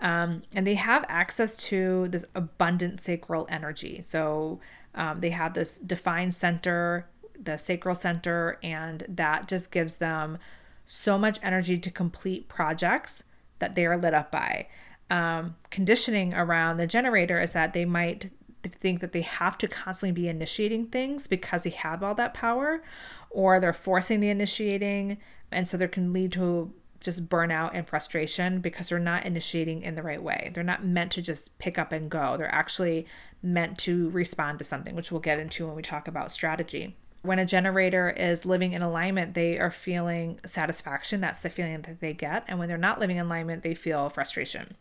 Um, 0.00 0.42
and 0.54 0.66
they 0.66 0.74
have 0.74 1.04
access 1.08 1.56
to 1.56 2.08
this 2.08 2.24
abundant 2.34 3.00
sacral 3.00 3.46
energy. 3.50 4.00
So 4.02 4.60
um, 4.94 5.20
they 5.20 5.30
have 5.30 5.54
this 5.54 5.78
defined 5.78 6.34
center, 6.34 7.08
the 7.40 7.56
sacral 7.56 7.94
center, 7.94 8.58
and 8.62 9.04
that 9.08 9.48
just 9.48 9.72
gives 9.72 9.96
them 9.96 10.38
so 10.86 11.18
much 11.18 11.40
energy 11.42 11.78
to 11.78 11.90
complete 11.90 12.48
projects 12.48 13.24
that 13.58 13.74
they 13.74 13.86
are 13.86 13.96
lit 13.96 14.14
up 14.14 14.30
by. 14.30 14.68
Um, 15.10 15.56
conditioning 15.70 16.34
around 16.34 16.76
the 16.76 16.86
generator 16.86 17.40
is 17.40 17.52
that 17.52 17.72
they 17.72 17.84
might 17.84 18.30
think 18.68 19.00
that 19.00 19.12
they 19.12 19.22
have 19.22 19.58
to 19.58 19.68
constantly 19.68 20.12
be 20.12 20.28
initiating 20.28 20.86
things 20.86 21.26
because 21.26 21.62
they 21.62 21.70
have 21.70 22.02
all 22.02 22.14
that 22.14 22.34
power, 22.34 22.82
or 23.30 23.60
they're 23.60 23.72
forcing 23.72 24.20
the 24.20 24.30
initiating, 24.30 25.18
and 25.50 25.66
so 25.66 25.76
there 25.76 25.88
can 25.88 26.12
lead 26.12 26.32
to 26.32 26.72
just 27.00 27.28
burnout 27.28 27.70
and 27.74 27.86
frustration 27.86 28.60
because 28.60 28.88
they're 28.88 28.98
not 28.98 29.26
initiating 29.26 29.82
in 29.82 29.94
the 29.94 30.02
right 30.02 30.22
way. 30.22 30.50
They're 30.54 30.64
not 30.64 30.84
meant 30.84 31.12
to 31.12 31.22
just 31.22 31.58
pick 31.58 31.78
up 31.78 31.92
and 31.92 32.10
go. 32.10 32.36
They're 32.36 32.54
actually 32.54 33.06
meant 33.42 33.76
to 33.80 34.08
respond 34.10 34.58
to 34.58 34.64
something, 34.64 34.96
which 34.96 35.12
we'll 35.12 35.20
get 35.20 35.38
into 35.38 35.66
when 35.66 35.76
we 35.76 35.82
talk 35.82 36.08
about 36.08 36.32
strategy. 36.32 36.96
When 37.20 37.38
a 37.38 37.46
generator 37.46 38.10
is 38.10 38.46
living 38.46 38.72
in 38.72 38.82
alignment, 38.82 39.34
they 39.34 39.58
are 39.58 39.70
feeling 39.70 40.40
satisfaction. 40.46 41.20
That's 41.20 41.42
the 41.42 41.50
feeling 41.50 41.82
that 41.82 42.00
they 42.00 42.14
get. 42.14 42.44
And 42.48 42.58
when 42.58 42.68
they're 42.68 42.78
not 42.78 43.00
living 43.00 43.16
in 43.18 43.26
alignment, 43.26 43.62
they 43.62 43.74
feel 43.74 44.08
frustration. 44.08 44.74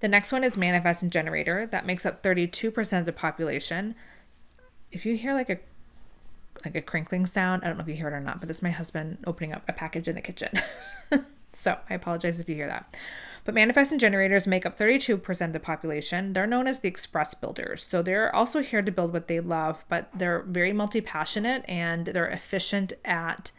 The 0.00 0.08
next 0.08 0.32
one 0.32 0.44
is 0.44 0.56
manifesting 0.56 1.10
generator. 1.10 1.66
That 1.66 1.86
makes 1.86 2.04
up 2.04 2.22
32% 2.22 2.98
of 2.98 3.06
the 3.06 3.12
population. 3.12 3.94
If 4.92 5.06
you 5.06 5.16
hear 5.16 5.34
like 5.34 5.50
a 5.50 5.58
like 6.64 6.74
a 6.74 6.82
crinkling 6.82 7.26
sound. 7.26 7.62
I 7.62 7.68
don't 7.68 7.76
know 7.76 7.82
if 7.82 7.88
you 7.88 7.94
hear 7.94 8.08
it 8.08 8.14
or 8.14 8.20
not, 8.20 8.40
but 8.40 8.50
it's 8.50 8.62
my 8.62 8.70
husband 8.70 9.18
opening 9.26 9.52
up 9.52 9.62
a 9.68 9.72
package 9.72 10.08
in 10.08 10.14
the 10.14 10.20
kitchen. 10.20 10.50
so 11.52 11.78
I 11.90 11.94
apologize 11.94 12.40
if 12.40 12.48
you 12.48 12.54
hear 12.54 12.68
that. 12.68 12.96
But 13.44 13.54
manifesting 13.54 13.98
generators 13.98 14.46
make 14.46 14.66
up 14.66 14.76
32% 14.76 15.46
of 15.46 15.52
the 15.52 15.60
population. 15.60 16.32
They're 16.32 16.46
known 16.46 16.66
as 16.66 16.80
the 16.80 16.88
express 16.88 17.34
builders. 17.34 17.82
So 17.82 18.02
they're 18.02 18.34
also 18.34 18.62
here 18.62 18.82
to 18.82 18.90
build 18.90 19.12
what 19.12 19.28
they 19.28 19.40
love, 19.40 19.84
but 19.88 20.08
they're 20.14 20.42
very 20.42 20.72
multi 20.72 21.00
passionate 21.00 21.64
and 21.68 22.06
they're 22.06 22.28
efficient 22.28 22.92
at 23.04 23.52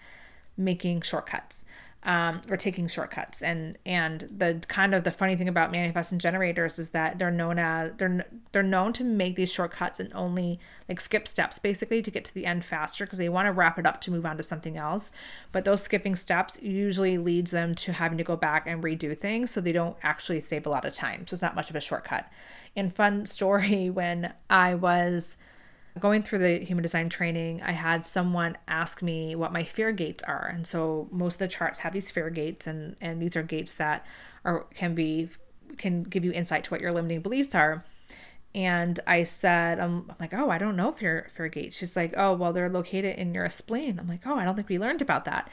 making 0.57 1.01
shortcuts. 1.01 1.65
Um, 2.03 2.41
or 2.49 2.57
taking 2.57 2.87
shortcuts. 2.87 3.41
And 3.41 3.77
and 3.85 4.21
the 4.35 4.61
kind 4.67 4.93
of 4.93 5.03
the 5.03 5.11
funny 5.11 5.35
thing 5.35 5.49
about 5.49 5.71
manifesting 5.71 6.19
generators 6.19 6.79
is 6.79 6.91
that 6.91 7.19
they're 7.19 7.31
known 7.31 7.59
as 7.59 7.91
they're 7.97 8.25
they're 8.51 8.63
known 8.63 8.93
to 8.93 9.03
make 9.03 9.35
these 9.35 9.51
shortcuts 9.51 9.99
and 9.99 10.11
only 10.13 10.59
like 10.87 10.99
skip 10.99 11.27
steps 11.27 11.59
basically 11.59 12.01
to 12.01 12.11
get 12.11 12.23
to 12.25 12.33
the 12.33 12.45
end 12.45 12.63
faster 12.63 13.05
because 13.05 13.19
they 13.19 13.29
want 13.29 13.47
to 13.47 13.51
wrap 13.51 13.77
it 13.77 13.85
up 13.85 13.99
to 14.01 14.11
move 14.11 14.25
on 14.25 14.37
to 14.37 14.43
something 14.43 14.77
else. 14.77 15.11
But 15.51 15.65
those 15.65 15.81
skipping 15.81 16.15
steps 16.15 16.61
usually 16.61 17.17
leads 17.17 17.51
them 17.51 17.75
to 17.75 17.93
having 17.93 18.17
to 18.17 18.23
go 18.23 18.35
back 18.35 18.67
and 18.67 18.83
redo 18.83 19.17
things, 19.17 19.51
so 19.51 19.59
they 19.59 19.71
don't 19.71 19.97
actually 20.03 20.39
save 20.39 20.65
a 20.65 20.69
lot 20.69 20.85
of 20.85 20.93
time. 20.93 21.25
So 21.27 21.33
it's 21.33 21.41
not 21.41 21.55
much 21.55 21.69
of 21.69 21.75
a 21.75 21.81
shortcut. 21.81 22.29
And 22.75 22.93
fun 22.93 23.25
story 23.25 23.89
when 23.89 24.33
I 24.49 24.75
was 24.75 25.37
going 25.99 26.23
through 26.23 26.39
the 26.39 26.65
human 26.65 26.81
design 26.81 27.09
training, 27.09 27.61
I 27.63 27.71
had 27.71 28.05
someone 28.05 28.57
ask 28.67 29.01
me 29.01 29.35
what 29.35 29.51
my 29.51 29.63
fear 29.63 29.91
gates 29.91 30.23
are. 30.23 30.51
And 30.53 30.65
so 30.65 31.07
most 31.11 31.35
of 31.35 31.39
the 31.39 31.47
charts 31.47 31.79
have 31.79 31.93
these 31.93 32.11
fear 32.11 32.29
gates 32.29 32.67
and 32.67 32.95
and 33.01 33.21
these 33.21 33.35
are 33.35 33.43
gates 33.43 33.75
that 33.75 34.05
are 34.43 34.65
can 34.73 34.95
be 34.95 35.29
can 35.77 36.03
give 36.03 36.23
you 36.23 36.31
insight 36.31 36.63
to 36.65 36.69
what 36.71 36.81
your 36.81 36.91
limiting 36.91 37.21
beliefs 37.21 37.53
are. 37.53 37.83
And 38.55 38.99
I 39.05 39.23
said, 39.23 39.79
um, 39.79 40.05
I'm 40.09 40.15
like, 40.19 40.33
oh, 40.33 40.49
I 40.49 40.57
don't 40.57 40.75
know 40.75 40.91
fear 40.91 41.29
fear 41.35 41.47
gates. 41.47 41.77
She's 41.77 41.95
like, 41.95 42.13
oh, 42.17 42.33
well, 42.33 42.53
they're 42.53 42.69
located 42.69 43.17
in 43.17 43.33
your 43.33 43.49
spleen. 43.49 43.99
I'm 43.99 44.07
like, 44.07 44.25
oh, 44.25 44.35
I 44.35 44.45
don't 44.45 44.55
think 44.55 44.69
we 44.69 44.79
learned 44.79 45.01
about 45.01 45.25
that. 45.25 45.49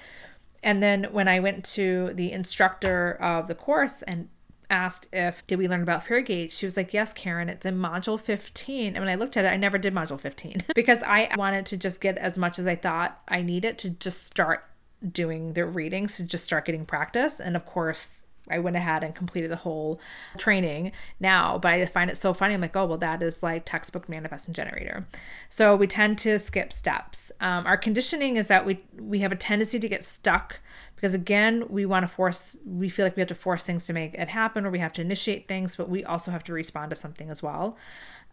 And 0.62 0.82
then 0.82 1.04
when 1.10 1.28
I 1.28 1.40
went 1.40 1.64
to 1.74 2.12
the 2.14 2.32
instructor 2.32 3.12
of 3.20 3.48
the 3.48 3.54
course 3.54 4.02
and 4.02 4.28
asked 4.70 5.08
if 5.12 5.46
did 5.46 5.58
we 5.58 5.68
learn 5.68 5.82
about 5.82 6.04
fear 6.04 6.20
gates 6.20 6.56
she 6.56 6.66
was 6.66 6.76
like 6.76 6.92
yes 6.92 7.12
karen 7.12 7.48
it's 7.48 7.66
in 7.66 7.78
module 7.78 8.18
15 8.18 8.94
and 8.94 8.98
when 8.98 9.08
i 9.08 9.14
looked 9.14 9.36
at 9.36 9.44
it 9.44 9.48
i 9.48 9.56
never 9.56 9.78
did 9.78 9.94
module 9.94 10.18
15 10.18 10.64
because 10.74 11.02
i 11.02 11.28
wanted 11.36 11.66
to 11.66 11.76
just 11.76 12.00
get 12.00 12.16
as 12.18 12.38
much 12.38 12.58
as 12.58 12.66
i 12.66 12.74
thought 12.74 13.20
i 13.28 13.42
needed 13.42 13.78
to 13.78 13.90
just 13.90 14.24
start 14.24 14.64
doing 15.12 15.52
the 15.52 15.66
readings 15.66 16.16
to 16.16 16.24
just 16.24 16.44
start 16.44 16.64
getting 16.64 16.86
practice 16.86 17.40
and 17.40 17.56
of 17.56 17.66
course 17.66 18.26
I 18.50 18.58
went 18.58 18.76
ahead 18.76 19.02
and 19.02 19.14
completed 19.14 19.50
the 19.50 19.56
whole 19.56 20.00
training 20.36 20.92
now, 21.18 21.58
but 21.58 21.72
I 21.72 21.86
find 21.86 22.10
it 22.10 22.16
so 22.16 22.34
funny. 22.34 22.54
I'm 22.54 22.60
like, 22.60 22.76
oh, 22.76 22.84
well, 22.84 22.98
that 22.98 23.22
is 23.22 23.42
like 23.42 23.64
textbook 23.64 24.08
manifesting 24.08 24.52
generator. 24.52 25.06
So 25.48 25.74
we 25.76 25.86
tend 25.86 26.18
to 26.18 26.38
skip 26.38 26.72
steps. 26.72 27.32
Um, 27.40 27.66
our 27.66 27.78
conditioning 27.78 28.36
is 28.36 28.48
that 28.48 28.66
we 28.66 28.80
we 28.98 29.20
have 29.20 29.32
a 29.32 29.36
tendency 29.36 29.78
to 29.78 29.88
get 29.88 30.04
stuck 30.04 30.60
because 30.94 31.14
again, 31.14 31.64
we 31.68 31.86
want 31.86 32.04
to 32.04 32.08
force. 32.08 32.56
We 32.64 32.88
feel 32.88 33.04
like 33.06 33.16
we 33.16 33.20
have 33.20 33.28
to 33.28 33.34
force 33.34 33.64
things 33.64 33.84
to 33.86 33.92
make 33.92 34.14
it 34.14 34.28
happen, 34.28 34.64
or 34.64 34.70
we 34.70 34.78
have 34.78 34.92
to 34.94 35.00
initiate 35.00 35.48
things, 35.48 35.76
but 35.76 35.88
we 35.88 36.04
also 36.04 36.30
have 36.30 36.44
to 36.44 36.52
respond 36.52 36.90
to 36.90 36.96
something 36.96 37.30
as 37.30 37.42
well. 37.42 37.76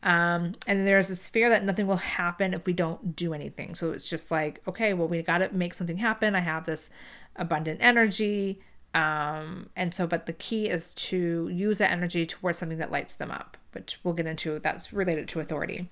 Um, 0.03 0.53
and 0.65 0.87
there's 0.87 1.09
this 1.09 1.27
fear 1.27 1.49
that 1.49 1.63
nothing 1.63 1.85
will 1.85 1.97
happen 1.97 2.53
if 2.53 2.65
we 2.65 2.73
don't 2.73 3.15
do 3.15 3.33
anything. 3.33 3.75
So 3.75 3.91
it's 3.91 4.09
just 4.09 4.31
like, 4.31 4.61
okay, 4.67 4.93
well, 4.93 5.07
we 5.07 5.21
got 5.21 5.39
to 5.39 5.53
make 5.53 5.75
something 5.75 5.97
happen. 5.97 6.35
I 6.35 6.39
have 6.39 6.65
this 6.65 6.89
abundant 7.35 7.79
energy 7.81 8.59
um, 8.93 9.69
and 9.75 9.93
so, 9.93 10.05
but 10.05 10.25
the 10.25 10.33
key 10.33 10.67
is 10.67 10.93
to 10.95 11.47
use 11.47 11.77
that 11.77 11.91
energy 11.91 12.25
towards 12.25 12.59
something 12.59 12.79
that 12.79 12.91
lights 12.91 13.15
them 13.15 13.31
up, 13.31 13.57
which 13.71 13.99
we'll 14.03 14.13
get 14.13 14.27
into 14.27 14.59
that's 14.59 14.91
related 14.91 15.27
to 15.29 15.39
authority. 15.39 15.89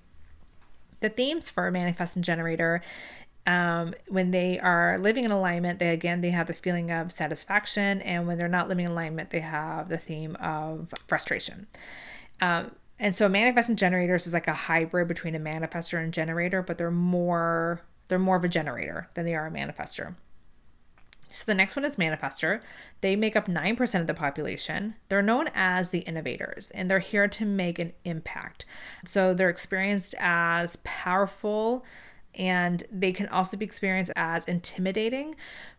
The 1.00 1.08
themes 1.08 1.48
for 1.48 1.70
manifesting 1.70 2.22
generator 2.22 2.82
um, 3.50 3.94
when 4.06 4.30
they 4.30 4.60
are 4.60 4.96
living 4.98 5.24
in 5.24 5.32
alignment, 5.32 5.80
they 5.80 5.88
again 5.88 6.20
they 6.20 6.30
have 6.30 6.46
the 6.46 6.52
feeling 6.52 6.92
of 6.92 7.10
satisfaction, 7.10 8.00
and 8.02 8.28
when 8.28 8.38
they're 8.38 8.46
not 8.46 8.68
living 8.68 8.84
in 8.84 8.92
alignment, 8.92 9.30
they 9.30 9.40
have 9.40 9.88
the 9.88 9.98
theme 9.98 10.36
of 10.36 10.94
frustration. 11.08 11.66
Um, 12.40 12.70
and 13.00 13.14
so, 13.14 13.28
manifesting 13.28 13.74
generators 13.74 14.28
is 14.28 14.34
like 14.34 14.46
a 14.46 14.54
hybrid 14.54 15.08
between 15.08 15.34
a 15.34 15.40
manifester 15.40 16.02
and 16.02 16.14
generator, 16.14 16.62
but 16.62 16.78
they're 16.78 16.92
more 16.92 17.82
they're 18.06 18.20
more 18.20 18.36
of 18.36 18.44
a 18.44 18.48
generator 18.48 19.08
than 19.14 19.24
they 19.24 19.34
are 19.34 19.48
a 19.48 19.50
manifester. 19.50 20.14
So 21.32 21.44
the 21.46 21.54
next 21.54 21.76
one 21.76 21.84
is 21.84 21.94
manifester. 21.94 22.60
They 23.02 23.14
make 23.14 23.36
up 23.36 23.46
9% 23.46 24.00
of 24.00 24.08
the 24.08 24.14
population. 24.14 24.96
They're 25.08 25.22
known 25.22 25.48
as 25.54 25.90
the 25.90 26.00
innovators 26.00 26.72
and 26.72 26.90
they're 26.90 26.98
here 26.98 27.28
to 27.28 27.44
make 27.44 27.78
an 27.78 27.92
impact. 28.04 28.64
So 29.04 29.32
they're 29.32 29.48
experienced 29.48 30.16
as 30.18 30.74
powerful 30.82 31.84
and 32.34 32.84
they 32.90 33.12
can 33.12 33.28
also 33.28 33.56
be 33.56 33.64
experienced 33.64 34.12
as 34.16 34.44
intimidating 34.44 35.34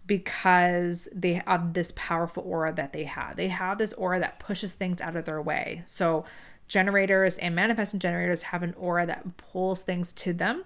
because 0.05 1.07
they 1.13 1.41
have 1.45 1.73
this 1.73 1.93
powerful 1.95 2.43
aura 2.43 2.73
that 2.73 2.93
they 2.93 3.05
have. 3.05 3.35
They 3.35 3.47
have 3.47 3.77
this 3.77 3.93
aura 3.93 4.19
that 4.19 4.39
pushes 4.39 4.73
things 4.73 4.99
out 5.01 5.15
of 5.15 5.25
their 5.25 5.41
way. 5.41 5.83
So 5.85 6.25
generators 6.67 7.37
and 7.37 7.55
manifesting 7.55 7.99
generators 7.99 8.43
have 8.43 8.63
an 8.63 8.73
aura 8.75 9.05
that 9.05 9.37
pulls 9.37 9.81
things 9.81 10.13
to 10.13 10.33
them 10.33 10.63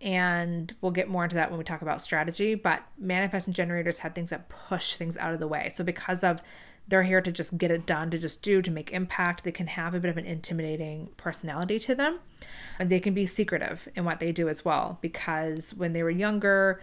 and 0.00 0.74
we'll 0.80 0.92
get 0.92 1.08
more 1.08 1.24
into 1.24 1.36
that 1.36 1.50
when 1.50 1.58
we 1.58 1.64
talk 1.64 1.82
about 1.82 2.02
strategy 2.02 2.54
but 2.54 2.82
manifesting 2.98 3.52
generators 3.52 3.98
have 3.98 4.14
things 4.14 4.30
that 4.30 4.48
push 4.48 4.94
things 4.94 5.16
out 5.16 5.32
of 5.32 5.40
the 5.40 5.48
way 5.48 5.68
so 5.72 5.82
because 5.82 6.22
of 6.22 6.40
they're 6.88 7.04
here 7.04 7.20
to 7.20 7.32
just 7.32 7.58
get 7.58 7.70
it 7.70 7.86
done 7.86 8.10
to 8.10 8.18
just 8.18 8.42
do 8.42 8.60
to 8.60 8.70
make 8.70 8.92
impact. 8.92 9.44
They 9.44 9.52
can 9.52 9.68
have 9.68 9.94
a 9.94 10.00
bit 10.00 10.10
of 10.10 10.18
an 10.18 10.26
intimidating 10.26 11.08
personality 11.16 11.78
to 11.80 11.94
them. 11.94 12.18
And 12.78 12.90
they 12.90 13.00
can 13.00 13.14
be 13.14 13.26
secretive 13.26 13.88
in 13.94 14.04
what 14.04 14.20
they 14.20 14.32
do 14.32 14.48
as 14.48 14.64
well 14.64 14.98
because 15.00 15.72
when 15.74 15.92
they 15.92 16.02
were 16.02 16.10
younger 16.10 16.82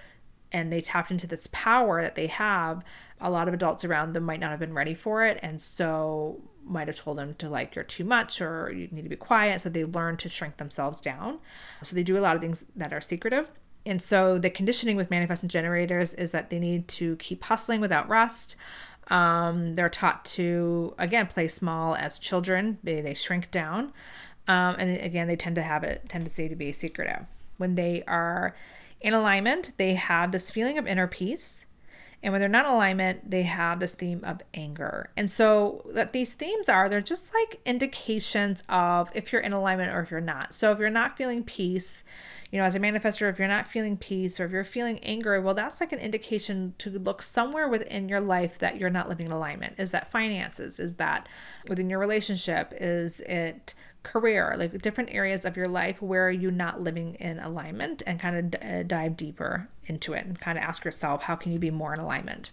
and 0.52 0.72
they 0.72 0.82
tapped 0.82 1.12
into 1.12 1.28
this 1.28 1.48
power 1.52 2.02
that 2.02 2.16
they 2.16 2.28
have 2.28 2.84
a 3.22 3.30
lot 3.30 3.48
of 3.48 3.54
adults 3.54 3.84
around 3.86 4.14
them 4.14 4.24
might 4.24 4.40
not 4.40 4.52
have 4.52 4.60
been 4.60 4.74
ready 4.74 4.94
for 4.94 5.24
it 5.24 5.38
and 5.44 5.62
so 5.62 6.42
might 6.64 6.88
have 6.88 6.96
told 6.96 7.18
them 7.18 7.36
to 7.36 7.50
like 7.50 7.76
you're 7.76 7.84
too 7.84 8.04
much 8.04 8.42
or 8.42 8.72
you 8.72 8.88
need 8.92 9.04
to 9.04 9.10
be 9.10 9.16
quiet. 9.16 9.62
So 9.62 9.70
they 9.70 9.86
learn 9.86 10.18
to 10.18 10.30
shrink 10.30 10.58
themselves 10.58 11.02
down. 11.02 11.40
So 11.84 11.96
they 11.96 12.04
do 12.04 12.18
a 12.18 12.22
lot 12.22 12.36
of 12.36 12.42
things 12.42 12.66
that 12.76 12.94
are 12.94 13.02
secretive. 13.02 13.52
And 13.86 14.02
so 14.02 14.38
the 14.38 14.50
conditioning 14.50 14.98
with 14.98 15.10
manifesting 15.10 15.50
generators 15.50 16.14
is 16.14 16.32
that 16.32 16.50
they 16.50 16.60
need 16.60 16.88
to 16.90 17.16
keep 17.16 17.44
hustling 17.44 17.82
without 17.82 18.08
rest 18.10 18.56
um, 19.10 19.76
they're 19.76 19.90
taught 19.90 20.26
to 20.26 20.94
again 20.98 21.28
play 21.28 21.48
small 21.48 21.96
as 21.96 22.20
children. 22.20 22.78
They, 22.84 23.02
they 23.02 23.14
shrink 23.14 23.52
down. 23.52 23.94
Um, 24.48 24.76
and 24.80 24.98
again 25.00 25.28
they 25.28 25.36
tend 25.36 25.56
to 25.56 25.62
have 25.62 25.84
a 25.84 26.00
tendency 26.00 26.50
to 26.50 26.56
be 26.56 26.72
secretive. 26.72 27.26
When 27.58 27.76
they 27.76 28.04
are 28.08 28.56
in 29.02 29.14
alignment 29.14 29.74
they 29.78 29.94
have 29.94 30.32
this 30.32 30.50
feeling 30.50 30.78
of 30.78 30.88
inner 30.88 31.08
peace 31.08 31.66
and 32.22 32.34
when 32.34 32.42
they're 32.42 32.50
not 32.50 32.66
in 32.66 32.72
alignment, 32.74 33.32
they 33.32 33.44
have 33.44 33.80
this 33.80 33.96
theme 33.96 34.22
of 34.24 34.42
anger. 34.54 35.10
And 35.16 35.32
so, 35.32 35.90
that 35.94 36.12
these 36.12 36.34
themes 36.34 36.68
are, 36.68 36.90
they're 36.90 37.00
just 37.00 37.34
like 37.34 37.62
indications 37.66 38.64
of 38.68 39.10
if 39.14 39.32
you're 39.32 39.42
in 39.42 39.54
alignment 39.54 39.94
or 39.94 40.02
if 40.02 40.12
you're 40.12 40.20
not. 40.20 40.54
So, 40.54 40.72
if 40.72 40.80
you're 40.80 40.90
not 40.90 41.16
feeling 41.16 41.44
peace, 41.44 42.04
you 42.52 42.60
know, 42.60 42.66
as 42.66 42.76
a 42.76 42.80
manifester, 42.80 43.30
if 43.30 43.40
you're 43.40 43.48
not 43.48 43.68
feeling 43.68 43.96
peace 43.96 44.40
or 44.40 44.46
if 44.46 44.52
you're 44.52 44.64
feeling 44.64 45.00
anger, 45.00 45.40
well, 45.40 45.54
that's 45.54 45.80
like 45.80 45.94
an 45.94 46.00
indication 46.00 46.74
to 46.80 46.90
look 46.90 47.22
somewhere 47.22 47.70
within 47.70 48.10
your 48.10 48.20
life 48.20 48.60
that 48.60 48.78
you're 48.78 48.90
not 48.90 49.08
living 49.08 49.28
in 49.28 49.32
alignment. 49.32 49.76
Is 49.78 49.92
that 49.92 50.12
finances? 50.12 50.80
Is 50.80 50.96
that 50.96 51.30
within 51.68 51.90
your 51.90 52.00
relationship? 52.00 52.74
Is 52.76 53.22
it 53.22 53.76
career, 54.04 54.56
like 54.58 54.82
different 54.82 55.10
areas 55.14 55.46
of 55.46 55.58
your 55.58 55.68
life 55.68 56.02
where 56.02 56.28
are 56.28 56.32
you're 56.32 56.52
not 56.52 56.82
living 56.82 57.16
in 57.16 57.40
alignment 57.40 58.02
and 58.08 58.20
kind 58.20 58.36
of 58.36 58.52
d- 58.52 58.58
uh, 58.68 58.84
dive 58.84 59.18
deeper 59.18 59.68
into 59.90 60.14
it 60.14 60.26
and 60.26 60.40
kind 60.40 60.58
of 60.58 60.64
ask 60.64 60.86
yourself, 60.86 61.24
how 61.24 61.36
can 61.36 61.52
you 61.52 61.60
be 61.60 61.72
more 61.72 61.94
in 61.94 62.00
alignment? 62.00 62.52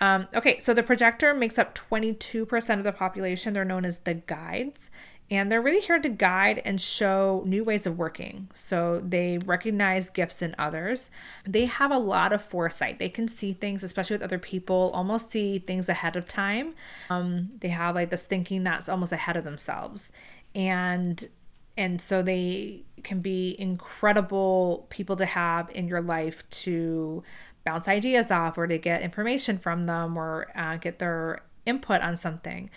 Um, 0.00 0.26
okay, 0.34 0.58
so 0.58 0.74
the 0.74 0.82
projector 0.82 1.32
makes 1.32 1.58
up 1.58 1.74
22% 1.74 2.78
of 2.78 2.84
the 2.84 2.92
population. 2.92 3.52
They're 3.52 3.64
known 3.64 3.84
as 3.84 3.98
the 3.98 4.14
guides, 4.14 4.90
and 5.30 5.50
they're 5.50 5.62
really 5.62 5.80
here 5.80 6.00
to 6.00 6.08
guide 6.08 6.60
and 6.64 6.80
show 6.80 7.44
new 7.46 7.62
ways 7.62 7.86
of 7.86 7.96
working. 7.96 8.50
So 8.52 9.00
they 9.00 9.38
recognize 9.38 10.10
gifts 10.10 10.42
in 10.42 10.56
others. 10.58 11.10
They 11.46 11.66
have 11.66 11.92
a 11.92 11.98
lot 11.98 12.32
of 12.32 12.42
foresight. 12.42 12.98
They 12.98 13.08
can 13.08 13.28
see 13.28 13.52
things, 13.52 13.84
especially 13.84 14.14
with 14.14 14.24
other 14.24 14.40
people, 14.40 14.90
almost 14.92 15.30
see 15.30 15.60
things 15.60 15.88
ahead 15.88 16.16
of 16.16 16.26
time. 16.26 16.74
Um, 17.08 17.52
they 17.60 17.68
have 17.68 17.94
like 17.94 18.10
this 18.10 18.26
thinking 18.26 18.64
that's 18.64 18.88
almost 18.88 19.12
ahead 19.12 19.36
of 19.36 19.44
themselves 19.44 20.10
and 20.54 21.28
and 21.76 22.00
so 22.00 22.22
they 22.22 22.84
can 23.02 23.20
be 23.20 23.56
incredible 23.58 24.86
people 24.90 25.16
to 25.16 25.26
have 25.26 25.70
in 25.70 25.88
your 25.88 26.00
life 26.00 26.48
to 26.50 27.22
bounce 27.64 27.88
ideas 27.88 28.30
off 28.30 28.58
or 28.58 28.66
to 28.66 28.78
get 28.78 29.02
information 29.02 29.58
from 29.58 29.84
them 29.84 30.16
or 30.16 30.50
uh, 30.54 30.76
get 30.76 30.98
their 30.98 31.42
input 31.64 32.00
on 32.02 32.16
something. 32.16 32.70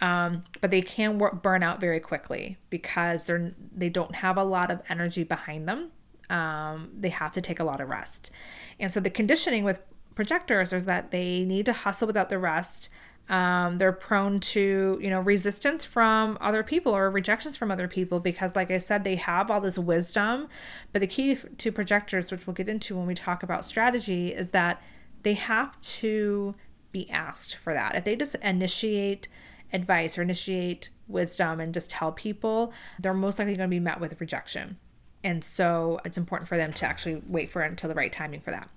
Um, 0.00 0.44
but 0.60 0.70
they 0.70 0.80
can 0.80 1.18
work, 1.18 1.42
burn 1.42 1.62
out 1.62 1.80
very 1.80 2.00
quickly 2.00 2.56
because 2.70 3.26
they're 3.26 3.52
they 3.74 3.90
don't 3.90 4.14
have 4.16 4.38
a 4.38 4.44
lot 4.44 4.70
of 4.70 4.80
energy 4.88 5.24
behind 5.24 5.68
them. 5.68 5.90
Um, 6.30 6.90
they 6.98 7.10
have 7.10 7.32
to 7.32 7.40
take 7.40 7.60
a 7.60 7.64
lot 7.64 7.80
of 7.80 7.88
rest. 7.88 8.30
And 8.78 8.90
so 8.90 9.00
the 9.00 9.10
conditioning 9.10 9.62
with 9.62 9.80
projectors 10.14 10.72
is 10.72 10.86
that 10.86 11.10
they 11.10 11.44
need 11.44 11.66
to 11.66 11.72
hustle 11.72 12.06
without 12.06 12.30
the 12.30 12.38
rest 12.38 12.88
um, 13.30 13.78
they're 13.78 13.92
prone 13.92 14.40
to, 14.40 14.98
you 15.00 15.08
know, 15.08 15.20
resistance 15.20 15.84
from 15.84 16.36
other 16.40 16.64
people 16.64 16.94
or 16.94 17.08
rejections 17.10 17.56
from 17.56 17.70
other 17.70 17.86
people 17.86 18.18
because, 18.18 18.56
like 18.56 18.72
I 18.72 18.78
said, 18.78 19.04
they 19.04 19.14
have 19.14 19.52
all 19.52 19.60
this 19.60 19.78
wisdom. 19.78 20.48
But 20.92 20.98
the 20.98 21.06
key 21.06 21.36
to 21.36 21.70
projectors, 21.70 22.32
which 22.32 22.48
we'll 22.48 22.54
get 22.54 22.68
into 22.68 22.96
when 22.96 23.06
we 23.06 23.14
talk 23.14 23.44
about 23.44 23.64
strategy, 23.64 24.34
is 24.34 24.50
that 24.50 24.82
they 25.22 25.34
have 25.34 25.80
to 25.80 26.56
be 26.90 27.08
asked 27.08 27.54
for 27.54 27.72
that. 27.72 27.94
If 27.94 28.02
they 28.02 28.16
just 28.16 28.34
initiate 28.36 29.28
advice 29.72 30.18
or 30.18 30.22
initiate 30.22 30.88
wisdom 31.06 31.60
and 31.60 31.72
just 31.72 31.88
tell 31.88 32.10
people, 32.10 32.72
they're 32.98 33.14
most 33.14 33.38
likely 33.38 33.54
going 33.54 33.70
to 33.70 33.74
be 33.74 33.78
met 33.78 34.00
with 34.00 34.20
rejection. 34.20 34.76
And 35.22 35.44
so 35.44 36.00
it's 36.04 36.18
important 36.18 36.48
for 36.48 36.56
them 36.56 36.72
to 36.72 36.86
actually 36.86 37.22
wait 37.28 37.52
for 37.52 37.62
until 37.62 37.86
the 37.86 37.94
right 37.94 38.12
timing 38.12 38.40
for 38.40 38.50
that. 38.50 38.68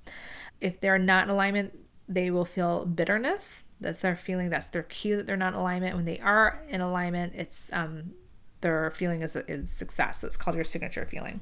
If 0.61 0.79
they're 0.79 0.99
not 0.99 1.23
in 1.23 1.31
alignment 1.31 1.73
they 2.13 2.31
will 2.31 2.45
feel 2.45 2.85
bitterness. 2.85 3.65
That's 3.81 3.99
their 3.99 4.15
feeling. 4.15 4.49
That's 4.49 4.67
their 4.67 4.83
cue 4.83 5.17
that 5.17 5.27
they're 5.27 5.37
not 5.37 5.53
in 5.53 5.59
alignment. 5.59 5.95
When 5.95 6.05
they 6.05 6.19
are 6.19 6.61
in 6.69 6.81
alignment, 6.81 7.33
it's 7.35 7.71
um, 7.73 8.13
their 8.61 8.91
feeling 8.91 9.21
is, 9.21 9.35
is 9.35 9.71
success. 9.71 10.23
It's 10.23 10.37
called 10.37 10.55
your 10.55 10.65
signature 10.65 11.05
feeling 11.05 11.41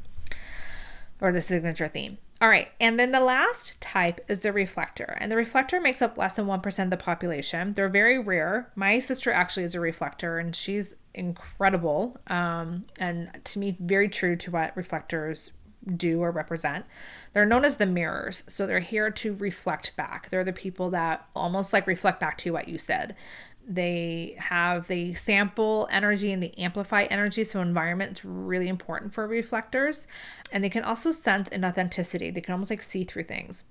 or 1.22 1.32
the 1.32 1.42
signature 1.42 1.88
theme. 1.88 2.18
All 2.42 2.50
right, 2.50 2.70
and 2.80 3.00
then 3.00 3.12
the 3.12 3.20
last 3.20 3.80
type 3.80 4.20
is 4.28 4.40
the 4.40 4.52
reflector. 4.52 5.16
And 5.22 5.32
the 5.32 5.36
reflector 5.36 5.80
makes 5.80 6.02
up 6.02 6.18
less 6.18 6.36
than 6.36 6.48
1% 6.48 6.84
of 6.84 6.90
the 6.90 6.98
population. 6.98 7.74
They're 7.74 7.88
very 7.88 8.18
rare. 8.18 8.72
My 8.76 8.98
sister 8.98 9.32
actually 9.32 9.64
is 9.64 9.76
a 9.76 9.80
reflector, 9.80 10.40
and 10.40 10.56
she's 10.56 10.96
incredible. 11.14 12.20
Um, 12.26 12.86
and 12.98 13.30
to 13.44 13.60
me, 13.60 13.78
very 13.80 14.10
true 14.10 14.36
to 14.38 14.50
what 14.50 14.76
reflectors 14.76 15.52
do 15.96 16.22
or 16.22 16.32
represent. 16.32 16.86
They're 17.34 17.46
known 17.46 17.66
as 17.66 17.78
the 17.78 17.86
mirrors. 17.86 18.44
So 18.48 18.68
they're 18.68 18.80
here 18.80 19.10
to 19.12 19.34
reflect 19.34 19.96
back. 19.96 20.30
They're 20.30 20.44
the 20.44 20.54
people 20.54 20.90
that 20.92 21.28
almost 21.36 21.74
like 21.74 21.88
reflect 21.88 22.20
back 22.20 22.38
to 22.40 22.52
what 22.52 22.68
you 22.68 22.78
said. 22.78 23.16
They 23.68 24.36
have 24.40 24.88
the 24.88 25.14
sample 25.14 25.88
energy 25.92 26.32
and 26.32 26.42
the 26.42 26.58
amplify 26.58 27.04
energy. 27.04 27.44
So 27.44 27.62
environment's 27.62 28.26
really 28.26 28.68
important 28.68 29.14
for 29.14 29.28
reflectors. 29.28 30.08
And 30.52 30.64
they 30.64 30.70
can 30.70 30.84
also 30.84 31.12
sense 31.12 31.50
an 31.50 31.64
authenticity. 31.64 32.32
They 32.32 32.42
can 32.42 32.54
almost 32.54 32.72
like 32.72 32.84
see 32.84 33.04
through 33.04 33.24
things. 33.24 33.64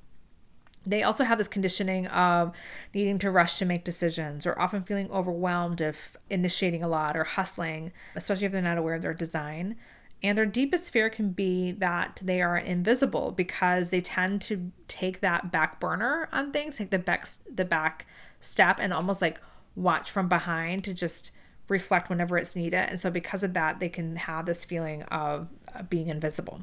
They 0.87 1.03
also 1.03 1.25
have 1.25 1.37
this 1.37 1.49
conditioning 1.49 2.07
of 2.07 2.53
needing 2.95 3.19
to 3.19 3.31
rush 3.31 3.59
to 3.59 3.67
make 3.67 3.85
decisions 3.85 4.47
or 4.47 4.59
often 4.59 4.83
feeling 4.83 5.11
overwhelmed 5.11 5.83
if 5.83 6.17
initiating 6.31 6.83
a 6.83 6.89
lot 6.89 7.17
or 7.17 7.25
hustling, 7.25 7.93
especially 8.17 8.47
if 8.47 8.53
they're 8.53 8.63
not 8.63 8.79
aware 8.79 8.95
of 8.95 9.03
their 9.03 9.13
design. 9.13 9.77
And 10.23 10.37
their 10.37 10.47
deepest 10.47 10.93
fear 10.93 11.09
can 11.09 11.31
be 11.31 11.73
that 11.73 12.21
they 12.23 12.43
are 12.43 12.59
invisible 12.59 13.33
because 13.33 13.91
they 13.91 14.01
tend 14.01 14.43
to 14.43 14.71
take 14.87 15.21
that 15.21 15.51
back 15.51 15.81
burner 15.81 16.29
on 16.33 16.53
things, 16.53 16.77
take 16.77 16.91
the 16.91 16.99
back 16.99 17.27
the 17.53 17.65
back 17.65 18.07
step 18.41 18.79
and 18.81 18.93
almost 18.93 19.23
like 19.23 19.41
watch 19.75 20.11
from 20.11 20.29
behind 20.29 20.85
to 20.85 20.95
just 20.95 21.33
reflect 21.69 22.11
whenever 22.11 22.37
it's 22.37 22.57
needed. 22.57 22.91
And 22.91 23.01
so 23.01 23.11
because 23.11 23.45
of 23.45 23.55
that, 23.55 23.81
they 23.81 23.89
can 23.89 24.17
have 24.17 24.45
this 24.45 24.65
feeling 24.65 25.05
of 25.05 25.49
being 25.89 26.09
invisible. 26.09 26.63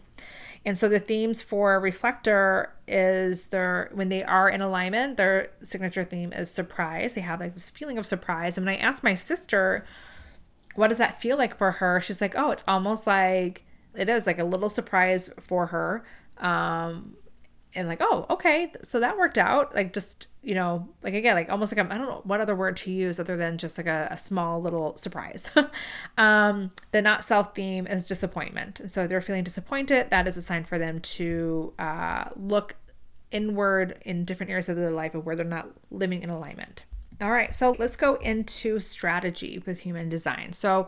And 0.65 0.77
so 0.77 0.89
the 0.89 0.99
themes 0.99 1.41
for 1.41 1.79
reflector 1.79 2.73
is 2.87 3.47
their 3.47 3.89
when 3.93 4.09
they 4.09 4.23
are 4.23 4.49
in 4.49 4.61
alignment, 4.61 5.17
their 5.17 5.49
signature 5.61 6.03
theme 6.03 6.33
is 6.33 6.51
surprise. 6.51 7.13
They 7.13 7.21
have 7.21 7.39
like 7.39 7.53
this 7.53 7.69
feeling 7.69 7.97
of 7.97 8.05
surprise. 8.05 8.57
And 8.57 8.65
when 8.65 8.75
I 8.75 8.79
asked 8.79 9.03
my 9.03 9.13
sister 9.13 9.85
what 10.77 10.89
does 10.89 10.99
that 10.99 11.19
feel 11.19 11.37
like 11.37 11.57
for 11.57 11.71
her? 11.71 11.99
She's 11.99 12.21
like, 12.21 12.35
oh, 12.37 12.51
it's 12.51 12.63
almost 12.67 13.07
like 13.07 13.65
it 13.95 14.07
is 14.09 14.27
like 14.27 14.37
a 14.37 14.43
little 14.43 14.69
surprise 14.69 15.33
for 15.39 15.65
her. 15.67 16.05
Um, 16.37 17.15
and 17.73 17.87
like, 17.87 17.97
oh, 17.99 18.27
okay, 18.29 18.71
so 18.83 18.99
that 18.99 19.17
worked 19.17 19.39
out. 19.39 19.73
Like, 19.73 19.91
just, 19.91 20.27
you 20.43 20.53
know, 20.53 20.87
like 21.01 21.15
again, 21.15 21.35
like 21.35 21.49
almost 21.49 21.75
like 21.75 21.83
I 21.83 21.95
I 21.95 21.97
don't 21.97 22.07
know 22.07 22.21
what 22.25 22.41
other 22.41 22.55
word 22.55 22.77
to 22.77 22.91
use 22.91 23.19
other 23.19 23.35
than 23.35 23.57
just 23.57 23.77
like 23.79 23.87
a, 23.87 24.07
a 24.11 24.17
small 24.17 24.61
little 24.61 24.95
surprise. 24.97 25.49
um, 26.17 26.71
the 26.91 27.01
not 27.01 27.23
self 27.23 27.55
theme 27.55 27.87
is 27.87 28.05
disappointment. 28.05 28.81
So 28.85 29.07
they're 29.07 29.19
feeling 29.19 29.43
disappointed. 29.43 30.11
That 30.11 30.27
is 30.27 30.37
a 30.37 30.43
sign 30.43 30.63
for 30.63 30.77
them 30.77 30.99
to 30.99 31.73
uh, 31.79 32.29
look 32.35 32.75
inward 33.31 33.99
in 34.05 34.25
different 34.25 34.51
areas 34.51 34.69
of 34.69 34.77
their 34.77 34.91
life 34.91 35.15
of 35.15 35.25
where 35.25 35.35
they're 35.35 35.43
not 35.43 35.69
living 35.89 36.21
in 36.21 36.29
alignment. 36.29 36.85
All 37.19 37.31
right, 37.31 37.53
so 37.53 37.75
let's 37.79 37.95
go 37.95 38.15
into 38.15 38.79
strategy 38.79 39.61
with 39.65 39.79
human 39.79 40.07
design. 40.07 40.53
So 40.53 40.87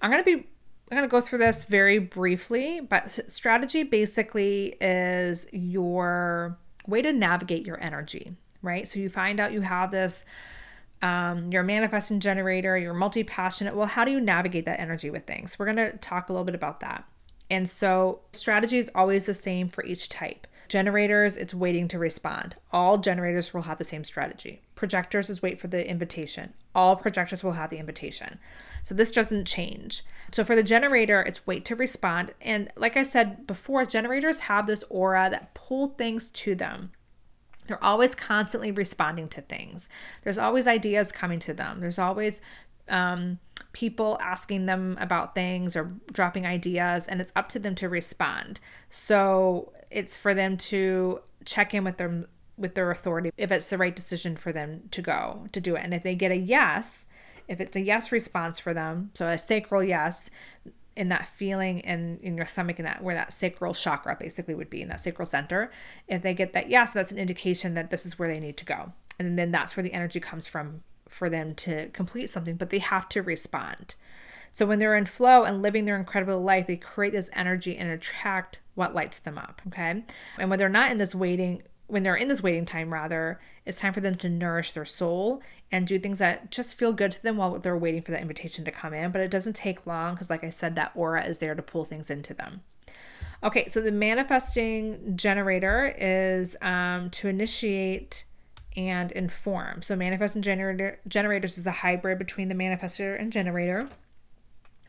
I'm 0.00 0.10
going 0.10 0.22
to 0.22 0.36
be 0.36 0.46
I'm 0.90 0.96
going 0.96 1.08
to 1.08 1.10
go 1.10 1.20
through 1.20 1.40
this 1.40 1.64
very 1.64 1.98
briefly, 1.98 2.80
but 2.80 3.10
strategy 3.30 3.82
basically 3.82 4.76
is 4.80 5.46
your 5.52 6.56
way 6.86 7.02
to 7.02 7.12
navigate 7.12 7.66
your 7.66 7.78
energy, 7.82 8.32
right? 8.62 8.88
So 8.88 8.98
you 8.98 9.10
find 9.10 9.38
out 9.38 9.52
you 9.52 9.60
have 9.60 9.90
this 9.90 10.24
um, 11.02 11.52
you're 11.52 11.62
manifesting 11.62 12.20
generator, 12.20 12.76
you're 12.76 12.94
multi 12.94 13.22
passionate. 13.22 13.76
Well, 13.76 13.86
how 13.86 14.04
do 14.04 14.10
you 14.10 14.20
navigate 14.20 14.64
that 14.64 14.80
energy 14.80 15.10
with 15.10 15.26
things? 15.26 15.58
We're 15.58 15.72
going 15.72 15.76
to 15.76 15.96
talk 15.98 16.28
a 16.28 16.32
little 16.32 16.44
bit 16.44 16.54
about 16.54 16.80
that. 16.80 17.04
And 17.50 17.68
so, 17.68 18.20
strategy 18.32 18.78
is 18.78 18.90
always 18.94 19.24
the 19.24 19.34
same 19.34 19.68
for 19.68 19.84
each 19.84 20.08
type. 20.08 20.46
Generators, 20.68 21.38
it's 21.38 21.54
waiting 21.54 21.88
to 21.88 21.98
respond. 21.98 22.56
All 22.70 22.98
generators 22.98 23.54
will 23.54 23.62
have 23.62 23.78
the 23.78 23.84
same 23.84 24.04
strategy. 24.04 24.60
Projectors 24.74 25.30
is 25.30 25.40
wait 25.40 25.58
for 25.58 25.66
the 25.66 25.88
invitation. 25.88 26.52
All 26.74 26.94
projectors 26.94 27.42
will 27.42 27.52
have 27.52 27.70
the 27.70 27.78
invitation. 27.78 28.38
So 28.82 28.94
this 28.94 29.10
doesn't 29.10 29.46
change. 29.46 30.02
So 30.30 30.44
for 30.44 30.54
the 30.54 30.62
generator, 30.62 31.22
it's 31.22 31.46
wait 31.46 31.64
to 31.66 31.74
respond. 31.74 32.34
And 32.42 32.70
like 32.76 32.96
I 32.96 33.02
said 33.02 33.46
before, 33.46 33.86
generators 33.86 34.40
have 34.40 34.66
this 34.66 34.84
aura 34.90 35.28
that 35.30 35.54
pull 35.54 35.88
things 35.88 36.30
to 36.32 36.54
them. 36.54 36.92
They're 37.66 37.82
always 37.82 38.14
constantly 38.14 38.70
responding 38.70 39.28
to 39.28 39.40
things. 39.40 39.88
There's 40.22 40.38
always 40.38 40.66
ideas 40.66 41.12
coming 41.12 41.38
to 41.40 41.54
them. 41.54 41.80
There's 41.80 41.98
always 41.98 42.40
um, 42.88 43.38
people 43.78 44.18
asking 44.20 44.66
them 44.66 44.96
about 44.98 45.36
things 45.36 45.76
or 45.76 45.92
dropping 46.10 46.44
ideas, 46.44 47.06
and 47.06 47.20
it's 47.20 47.30
up 47.36 47.48
to 47.48 47.60
them 47.60 47.76
to 47.76 47.88
respond. 47.88 48.58
So 48.90 49.72
it's 49.88 50.16
for 50.16 50.34
them 50.34 50.56
to 50.56 51.20
check 51.44 51.74
in 51.74 51.84
with 51.84 51.96
their 51.96 52.26
with 52.56 52.74
their 52.74 52.90
authority 52.90 53.30
if 53.36 53.52
it's 53.52 53.70
the 53.70 53.78
right 53.78 53.94
decision 53.94 54.34
for 54.36 54.50
them 54.50 54.82
to 54.90 55.00
go 55.00 55.46
to 55.52 55.60
do 55.60 55.76
it. 55.76 55.84
And 55.84 55.94
if 55.94 56.02
they 56.02 56.16
get 56.16 56.32
a 56.32 56.36
yes, 56.36 57.06
if 57.46 57.60
it's 57.60 57.76
a 57.76 57.80
yes 57.80 58.10
response 58.10 58.58
for 58.58 58.74
them, 58.74 59.12
so 59.14 59.28
a 59.28 59.38
sacral 59.38 59.84
yes, 59.84 60.28
in 60.96 61.08
that 61.10 61.28
feeling 61.28 61.78
in 61.78 62.18
in 62.20 62.36
your 62.36 62.46
stomach 62.46 62.80
and 62.80 62.88
that 62.88 63.00
where 63.00 63.14
that 63.14 63.32
sacral 63.32 63.74
chakra 63.74 64.16
basically 64.18 64.56
would 64.56 64.70
be 64.70 64.82
in 64.82 64.88
that 64.88 64.98
sacral 64.98 65.24
center 65.24 65.70
if 66.08 66.22
they 66.22 66.34
get 66.34 66.52
that 66.52 66.68
yes 66.68 66.92
that's 66.92 67.12
an 67.12 67.18
indication 67.18 67.74
that 67.74 67.90
this 67.90 68.04
is 68.04 68.18
where 68.18 68.28
they 68.28 68.40
need 68.40 68.56
to 68.56 68.64
go 68.64 68.92
and 69.20 69.38
then 69.38 69.52
that's 69.52 69.76
where 69.76 69.84
the 69.84 69.92
energy 69.92 70.18
comes 70.18 70.48
from 70.48 70.82
for 71.08 71.28
them 71.28 71.54
to 71.56 71.88
complete 71.88 72.30
something, 72.30 72.56
but 72.56 72.70
they 72.70 72.78
have 72.78 73.08
to 73.10 73.22
respond. 73.22 73.94
So 74.50 74.66
when 74.66 74.78
they're 74.78 74.96
in 74.96 75.06
flow 75.06 75.44
and 75.44 75.62
living 75.62 75.84
their 75.84 75.96
incredible 75.96 76.42
life, 76.42 76.66
they 76.66 76.76
create 76.76 77.12
this 77.12 77.30
energy 77.32 77.76
and 77.76 77.90
attract 77.90 78.58
what 78.74 78.94
lights 78.94 79.18
them 79.18 79.38
up. 79.38 79.60
Okay. 79.68 80.04
And 80.38 80.50
when 80.50 80.58
they're 80.58 80.68
not 80.68 80.90
in 80.90 80.96
this 80.96 81.14
waiting, 81.14 81.62
when 81.86 82.02
they're 82.02 82.16
in 82.16 82.28
this 82.28 82.42
waiting 82.42 82.64
time, 82.64 82.92
rather, 82.92 83.40
it's 83.66 83.80
time 83.80 83.92
for 83.92 84.00
them 84.00 84.14
to 84.16 84.28
nourish 84.28 84.72
their 84.72 84.84
soul 84.84 85.42
and 85.70 85.86
do 85.86 85.98
things 85.98 86.18
that 86.20 86.50
just 86.50 86.76
feel 86.76 86.92
good 86.92 87.10
to 87.10 87.22
them 87.22 87.36
while 87.36 87.58
they're 87.58 87.76
waiting 87.76 88.02
for 88.02 88.12
that 88.12 88.22
invitation 88.22 88.64
to 88.64 88.70
come 88.70 88.94
in. 88.94 89.10
But 89.10 89.20
it 89.20 89.30
doesn't 89.30 89.56
take 89.56 89.86
long 89.86 90.14
because, 90.14 90.30
like 90.30 90.44
I 90.44 90.48
said, 90.48 90.76
that 90.76 90.92
aura 90.94 91.24
is 91.24 91.38
there 91.38 91.54
to 91.54 91.62
pull 91.62 91.84
things 91.84 92.10
into 92.10 92.32
them. 92.32 92.62
Okay, 93.42 93.66
so 93.68 93.80
the 93.80 93.92
manifesting 93.92 95.16
generator 95.16 95.94
is 95.98 96.56
um, 96.62 97.10
to 97.10 97.28
initiate 97.28 98.24
and 98.78 99.10
inform. 99.12 99.82
So 99.82 99.96
manifesting 99.96 100.40
generator 100.40 101.00
generators 101.08 101.58
is 101.58 101.66
a 101.66 101.72
hybrid 101.72 102.18
between 102.18 102.48
the 102.48 102.54
manifestor 102.54 103.20
and 103.20 103.32
generator. 103.32 103.88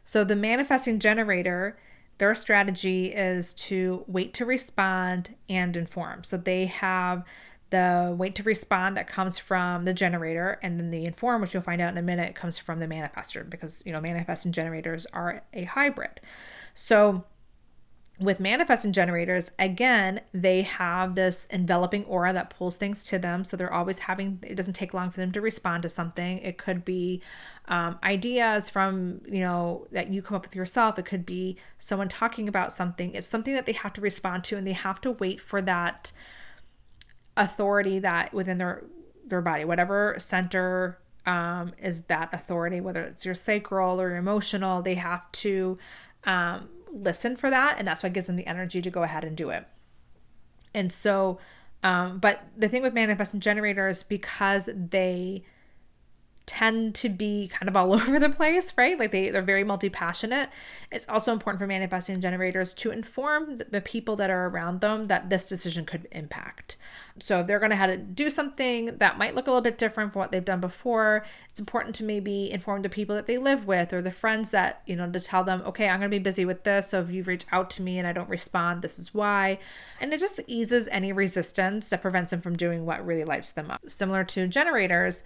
So 0.04 0.24
the 0.24 0.36
manifesting 0.36 1.00
generator, 1.00 1.78
their 2.20 2.36
strategy 2.36 3.08
is 3.08 3.54
to 3.56 4.04
wait 4.08 4.36
to 4.36 4.46
respond 4.46 5.36
and 5.50 5.76
inform. 5.76 6.24
So 6.24 6.38
they 6.38 6.68
have 6.68 7.26
the 7.72 8.16
wait 8.18 8.36
to 8.36 8.44
respond 8.44 8.98
that 8.98 9.08
comes 9.08 9.38
from 9.38 9.86
the 9.86 9.94
generator 9.94 10.60
and 10.62 10.80
then 10.80 10.92
the 10.92 11.06
inform 11.06 11.42
which 11.42 11.54
you'll 11.54 11.64
find 11.64 11.82
out 11.82 11.92
in 11.92 11.98
a 11.98 12.04
minute 12.04 12.36
comes 12.36 12.58
from 12.58 12.80
the 12.80 12.88
manifestor 12.88 13.48
because 13.48 13.84
you 13.86 13.92
know 13.92 14.02
manifesting 14.02 14.52
generators 14.52 15.06
are 15.14 15.44
a 15.54 15.66
hybrid 15.66 16.20
so 16.74 17.24
with 18.20 18.42
manifesting 18.42 18.92
generators, 18.92 19.52
again, 19.60 20.20
they 20.34 20.64
have 20.64 21.16
this 21.16 21.48
enveloping 21.52 22.04
aura 22.04 22.34
that 22.34 22.50
pulls 22.50 22.76
things 22.76 23.04
to 23.06 23.18
them. 23.18 23.46
So 23.46 23.56
they're 23.56 23.72
always 23.72 24.00
having, 24.00 24.40
it 24.44 24.56
doesn't 24.56 24.74
take 24.74 24.94
long 24.94 25.10
for 25.10 25.22
them 25.22 25.32
to 25.32 25.42
respond 25.42 25.84
to 25.84 25.90
something. 25.90 26.40
It 26.40 26.58
could 26.58 26.84
be 26.84 27.22
um, 27.70 27.98
ideas 28.04 28.70
from, 28.70 29.22
you 29.26 29.40
know, 29.40 29.88
that 29.94 30.10
you 30.10 30.22
come 30.22 30.36
up 30.36 30.44
with 30.44 30.56
yourself. 30.56 31.00
It 31.00 31.06
could 31.06 31.26
be 31.26 31.56
someone 31.78 32.10
talking 32.10 32.50
about 32.50 32.74
something. 32.74 33.16
It's 33.16 33.28
something 33.28 33.54
that 33.54 33.66
they 33.66 33.72
have 33.72 33.94
to 33.94 34.02
respond 34.02 34.44
to 34.46 34.58
and 34.58 34.68
they 34.68 34.74
have 34.74 35.00
to 35.02 35.12
wait 35.12 35.40
for 35.40 35.62
that 35.62 36.12
authority 37.38 38.00
that 38.00 38.34
within 38.34 38.58
their, 38.58 38.84
their 39.26 39.42
body, 39.42 39.64
whatever 39.64 40.16
center 40.18 41.00
um, 41.26 41.72
is 41.82 42.02
that 42.04 42.34
authority, 42.34 42.82
whether 42.82 43.02
it's 43.02 43.26
your 43.26 43.36
sacral 43.36 44.02
or 44.02 44.10
your 44.10 44.18
emotional, 44.18 44.82
they 44.82 44.96
have 44.96 45.32
to 45.32 45.78
um, 46.26 46.68
listen 46.92 47.36
for 47.36 47.50
that 47.50 47.76
and 47.78 47.88
that's 47.88 48.04
what 48.04 48.14
gives 48.14 48.28
them 48.28 48.36
the 48.36 48.48
energy 48.48 48.82
to 48.82 48.90
go 48.90 49.04
ahead 49.04 49.24
and 49.24 49.36
do 49.36 49.50
it. 49.50 49.66
And 50.74 50.92
so 50.92 51.40
um, 51.84 52.20
but 52.20 52.42
the 52.58 52.68
thing 52.68 52.82
with 52.82 52.94
manifesting 52.94 53.40
generators 53.40 54.04
because 54.04 54.70
they 54.74 55.44
tend 56.50 56.96
to 56.96 57.10
be 57.10 57.48
kind 57.48 57.70
of 57.70 57.78
all 57.78 57.94
over 58.00 58.20
the 58.20 58.30
place, 58.30 58.74
right? 58.76 58.98
Like 58.98 59.12
they, 59.12 59.30
they're 59.30 59.42
very 59.44 59.64
multi 59.64 59.90
passionate. 59.90 60.50
It's 60.92 61.08
also 61.08 61.32
important 61.32 61.60
for 61.60 61.68
manifesting 61.68 62.20
generators 62.20 62.74
to 62.76 62.90
inform 62.90 63.60
the 63.70 63.82
people 63.82 64.16
that 64.16 64.32
are 64.32 64.48
around 64.48 64.82
them 64.82 65.06
that 65.08 65.30
this 65.30 65.46
decision 65.46 65.86
could 65.86 66.08
impact. 66.12 66.76
So 67.20 67.42
if 67.42 67.48
they're 67.48 67.60
going 67.60 67.70
to 67.70 67.76
have 67.76 67.92
to 67.92 67.98
do 67.98 68.30
something 68.30 68.98
that 68.98 69.18
might 69.18 69.36
look 69.36 69.46
a 69.46 69.52
little 69.52 69.62
bit 69.62 69.78
different 69.78 70.14
from 70.14 70.22
what 70.22 70.32
they've 70.32 70.44
done 70.44 70.60
before, 70.60 71.24
it's 71.52 71.60
important 71.60 71.94
to 71.96 72.04
maybe 72.04 72.52
inform 72.52 72.82
the 72.82 72.90
people 72.90 73.16
that 73.16 73.28
they 73.28 73.38
live 73.38 73.68
with 73.68 73.94
or 73.94 74.02
the 74.02 74.12
friends 74.12 74.50
that, 74.50 74.82
you 74.88 74.96
know, 74.96 75.10
to 75.10 75.20
tell 75.20 75.44
them, 75.44 75.62
okay, 75.68 75.88
I'm 75.88 76.00
going 76.00 76.10
to 76.10 76.18
be 76.18 76.24
busy 76.24 76.46
with 76.46 76.64
this. 76.64 76.90
So 76.90 77.02
if 77.02 77.12
you 77.12 77.22
reach 77.24 77.46
out 77.52 77.70
to 77.72 77.84
me 77.84 78.00
and 78.00 78.08
I 78.08 78.14
don't 78.14 78.30
respond, 78.30 78.82
this 78.82 78.98
is 78.98 79.14
why. 79.14 79.60
And 80.02 80.14
it 80.14 80.20
just 80.20 80.40
eases 80.48 80.88
any 80.92 81.12
resistance 81.12 81.90
that 81.90 82.02
prevents 82.02 82.32
them 82.32 82.42
from 82.42 82.56
doing 82.56 82.86
what 82.86 83.06
really 83.06 83.24
lights 83.24 83.52
them 83.52 83.70
up. 83.70 83.82
Similar 83.88 84.24
to 84.24 84.48
generators, 84.48 85.22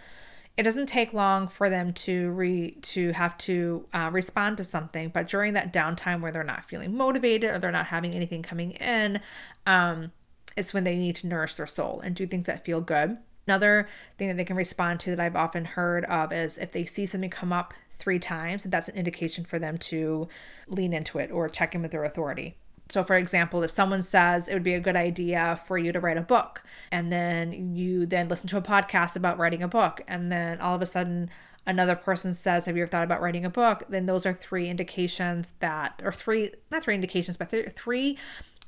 it 0.56 0.64
doesn't 0.64 0.86
take 0.86 1.14
long 1.14 1.48
for 1.48 1.70
them 1.70 1.94
to 1.94 2.30
re 2.32 2.72
to 2.82 3.12
have 3.14 3.38
to 3.40 3.86
uh, 3.94 4.10
respond 4.12 4.58
to 4.58 4.64
something 4.64 5.10
but 5.10 5.28
during 5.28 5.54
that 5.54 5.74
downtime 5.74 6.22
where 6.22 6.32
they're 6.32 6.44
not 6.44 6.66
feeling 6.66 6.96
motivated 6.96 7.50
or 7.50 7.60
they're 7.60 7.72
not 7.72 7.88
having 7.88 8.14
anything 8.14 8.44
coming 8.44 8.72
in 8.72 9.20
um, 9.66 10.12
it's 10.56 10.74
when 10.74 10.84
they 10.84 10.98
need 10.98 11.16
to 11.18 11.28
nourish 11.28 11.56
their 11.56 11.68
soul 11.68 12.00
and 12.02 12.16
do 12.16 12.28
things 12.28 12.48
that 12.48 12.66
feel 12.66 12.82
good. 12.82 13.18
Another 13.48 13.88
thing 14.18 14.28
that 14.30 14.38
they 14.38 14.46
can 14.46 14.56
respond 14.56 15.02
to 15.02 15.10
that 15.10 15.20
i've 15.20 15.36
often 15.36 15.66
heard 15.66 16.06
of 16.06 16.32
is 16.32 16.58
if 16.58 16.72
they 16.72 16.86
see 16.86 17.06
something 17.06 17.30
come 17.30 17.52
up 17.52 17.74
three 17.98 18.18
times 18.18 18.64
that's 18.64 18.88
an 18.88 18.96
indication 18.96 19.44
for 19.44 19.60
them 19.60 19.78
to 19.78 20.30
lean 20.70 20.94
into 20.94 21.20
it 21.20 21.30
or 21.30 21.50
check 21.50 21.76
in 21.76 21.82
with 21.82 21.92
their 21.92 22.06
authority 22.06 22.56
so, 22.90 23.04
for 23.04 23.16
example, 23.16 23.64
if 23.64 23.72
someone 23.72 24.02
says 24.02 24.48
it 24.48 24.54
would 24.54 24.64
be 24.64 24.74
a 24.74 24.80
good 24.80 24.96
idea 24.96 25.60
for 25.66 25.78
you 25.78 25.92
to 25.92 26.00
write 26.00 26.18
a 26.18 26.22
book, 26.22 26.64
and 26.92 27.12
then 27.12 27.76
you 27.76 28.06
then 28.06 28.28
listen 28.28 28.50
to 28.50 28.58
a 28.58 28.62
podcast 28.62 29.16
about 29.16 29.38
writing 29.38 29.64
a 29.64 29.68
book, 29.68 30.02
and 30.08 30.32
then 30.32 30.60
all 30.60 30.76
of 30.76 30.82
a 30.82 30.86
sudden 30.86 31.30
another 31.66 31.96
person 31.96 32.34
says, 32.34 32.66
Have 32.66 32.76
you 32.76 32.84
ever 32.84 32.90
thought 32.90 33.04
about 33.04 33.22
writing 33.22 33.46
a 33.46 33.50
book? 33.50 33.84
Then 33.90 34.06
those 34.06 34.26
are 34.26 34.34
three 34.34 34.70
indications 34.70 35.54
that, 35.60 36.02
or 36.04 36.12
three, 36.12 36.52
not 36.72 36.84
three 36.84 36.96
indications, 36.96 37.38
but 37.38 37.54
three 37.76 38.18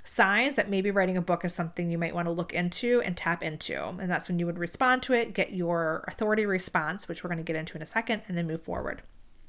signs 0.04 0.56
that 0.56 0.70
maybe 0.70 0.92
writing 0.92 1.18
a 1.18 1.22
book 1.22 1.44
is 1.44 1.54
something 1.54 1.90
you 1.92 1.98
might 1.98 2.14
want 2.14 2.28
to 2.28 2.32
look 2.32 2.54
into 2.54 3.02
and 3.02 3.18
tap 3.18 3.44
into. 3.44 3.84
And 3.88 4.10
that's 4.10 4.28
when 4.28 4.40
you 4.40 4.46
would 4.46 4.60
respond 4.60 5.02
to 5.04 5.14
it, 5.14 5.34
get 5.34 5.54
your 5.54 6.06
authority 6.08 6.46
response, 6.46 7.08
which 7.08 7.24
we're 7.24 7.30
going 7.30 7.40
to 7.40 7.44
get 7.44 7.56
into 7.56 7.76
in 7.76 7.82
a 7.82 7.88
second, 7.88 8.22
and 8.28 8.38
then 8.38 8.48
move 8.48 8.62
forward. 8.62 9.02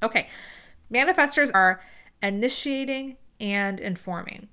Okay, 0.03 0.27
manifestors 0.91 1.51
are 1.53 1.81
initiating 2.21 3.17
and 3.39 3.79
informing. 3.79 4.49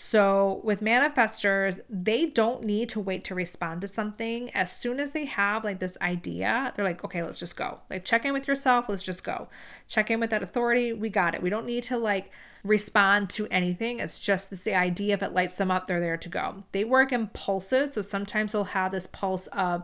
So, 0.00 0.60
with 0.62 0.80
manifestors, 0.80 1.80
they 1.90 2.26
don't 2.26 2.62
need 2.62 2.88
to 2.90 3.00
wait 3.00 3.24
to 3.24 3.34
respond 3.34 3.80
to 3.80 3.88
something. 3.88 4.48
As 4.50 4.70
soon 4.70 5.00
as 5.00 5.10
they 5.10 5.24
have 5.24 5.64
like 5.64 5.80
this 5.80 5.98
idea, 6.00 6.72
they're 6.76 6.84
like, 6.84 7.02
okay, 7.04 7.20
let's 7.20 7.36
just 7.36 7.56
go. 7.56 7.80
Like, 7.90 8.04
check 8.04 8.24
in 8.24 8.32
with 8.32 8.46
yourself, 8.46 8.88
let's 8.88 9.02
just 9.02 9.24
go. 9.24 9.48
Check 9.88 10.08
in 10.12 10.20
with 10.20 10.30
that 10.30 10.40
authority, 10.40 10.92
we 10.92 11.10
got 11.10 11.34
it. 11.34 11.42
We 11.42 11.50
don't 11.50 11.66
need 11.66 11.82
to 11.84 11.98
like 11.98 12.30
respond 12.62 13.28
to 13.30 13.48
anything. 13.48 13.98
It's 13.98 14.20
just 14.20 14.50
this 14.50 14.60
the 14.60 14.76
idea 14.76 15.14
if 15.14 15.22
it 15.24 15.32
lights 15.32 15.56
them 15.56 15.72
up, 15.72 15.88
they're 15.88 15.98
there 15.98 16.16
to 16.16 16.28
go. 16.28 16.62
They 16.70 16.84
work 16.84 17.10
in 17.10 17.26
pulses. 17.26 17.94
So, 17.94 18.02
sometimes 18.02 18.52
they'll 18.52 18.62
have 18.62 18.92
this 18.92 19.08
pulse 19.08 19.48
of, 19.48 19.82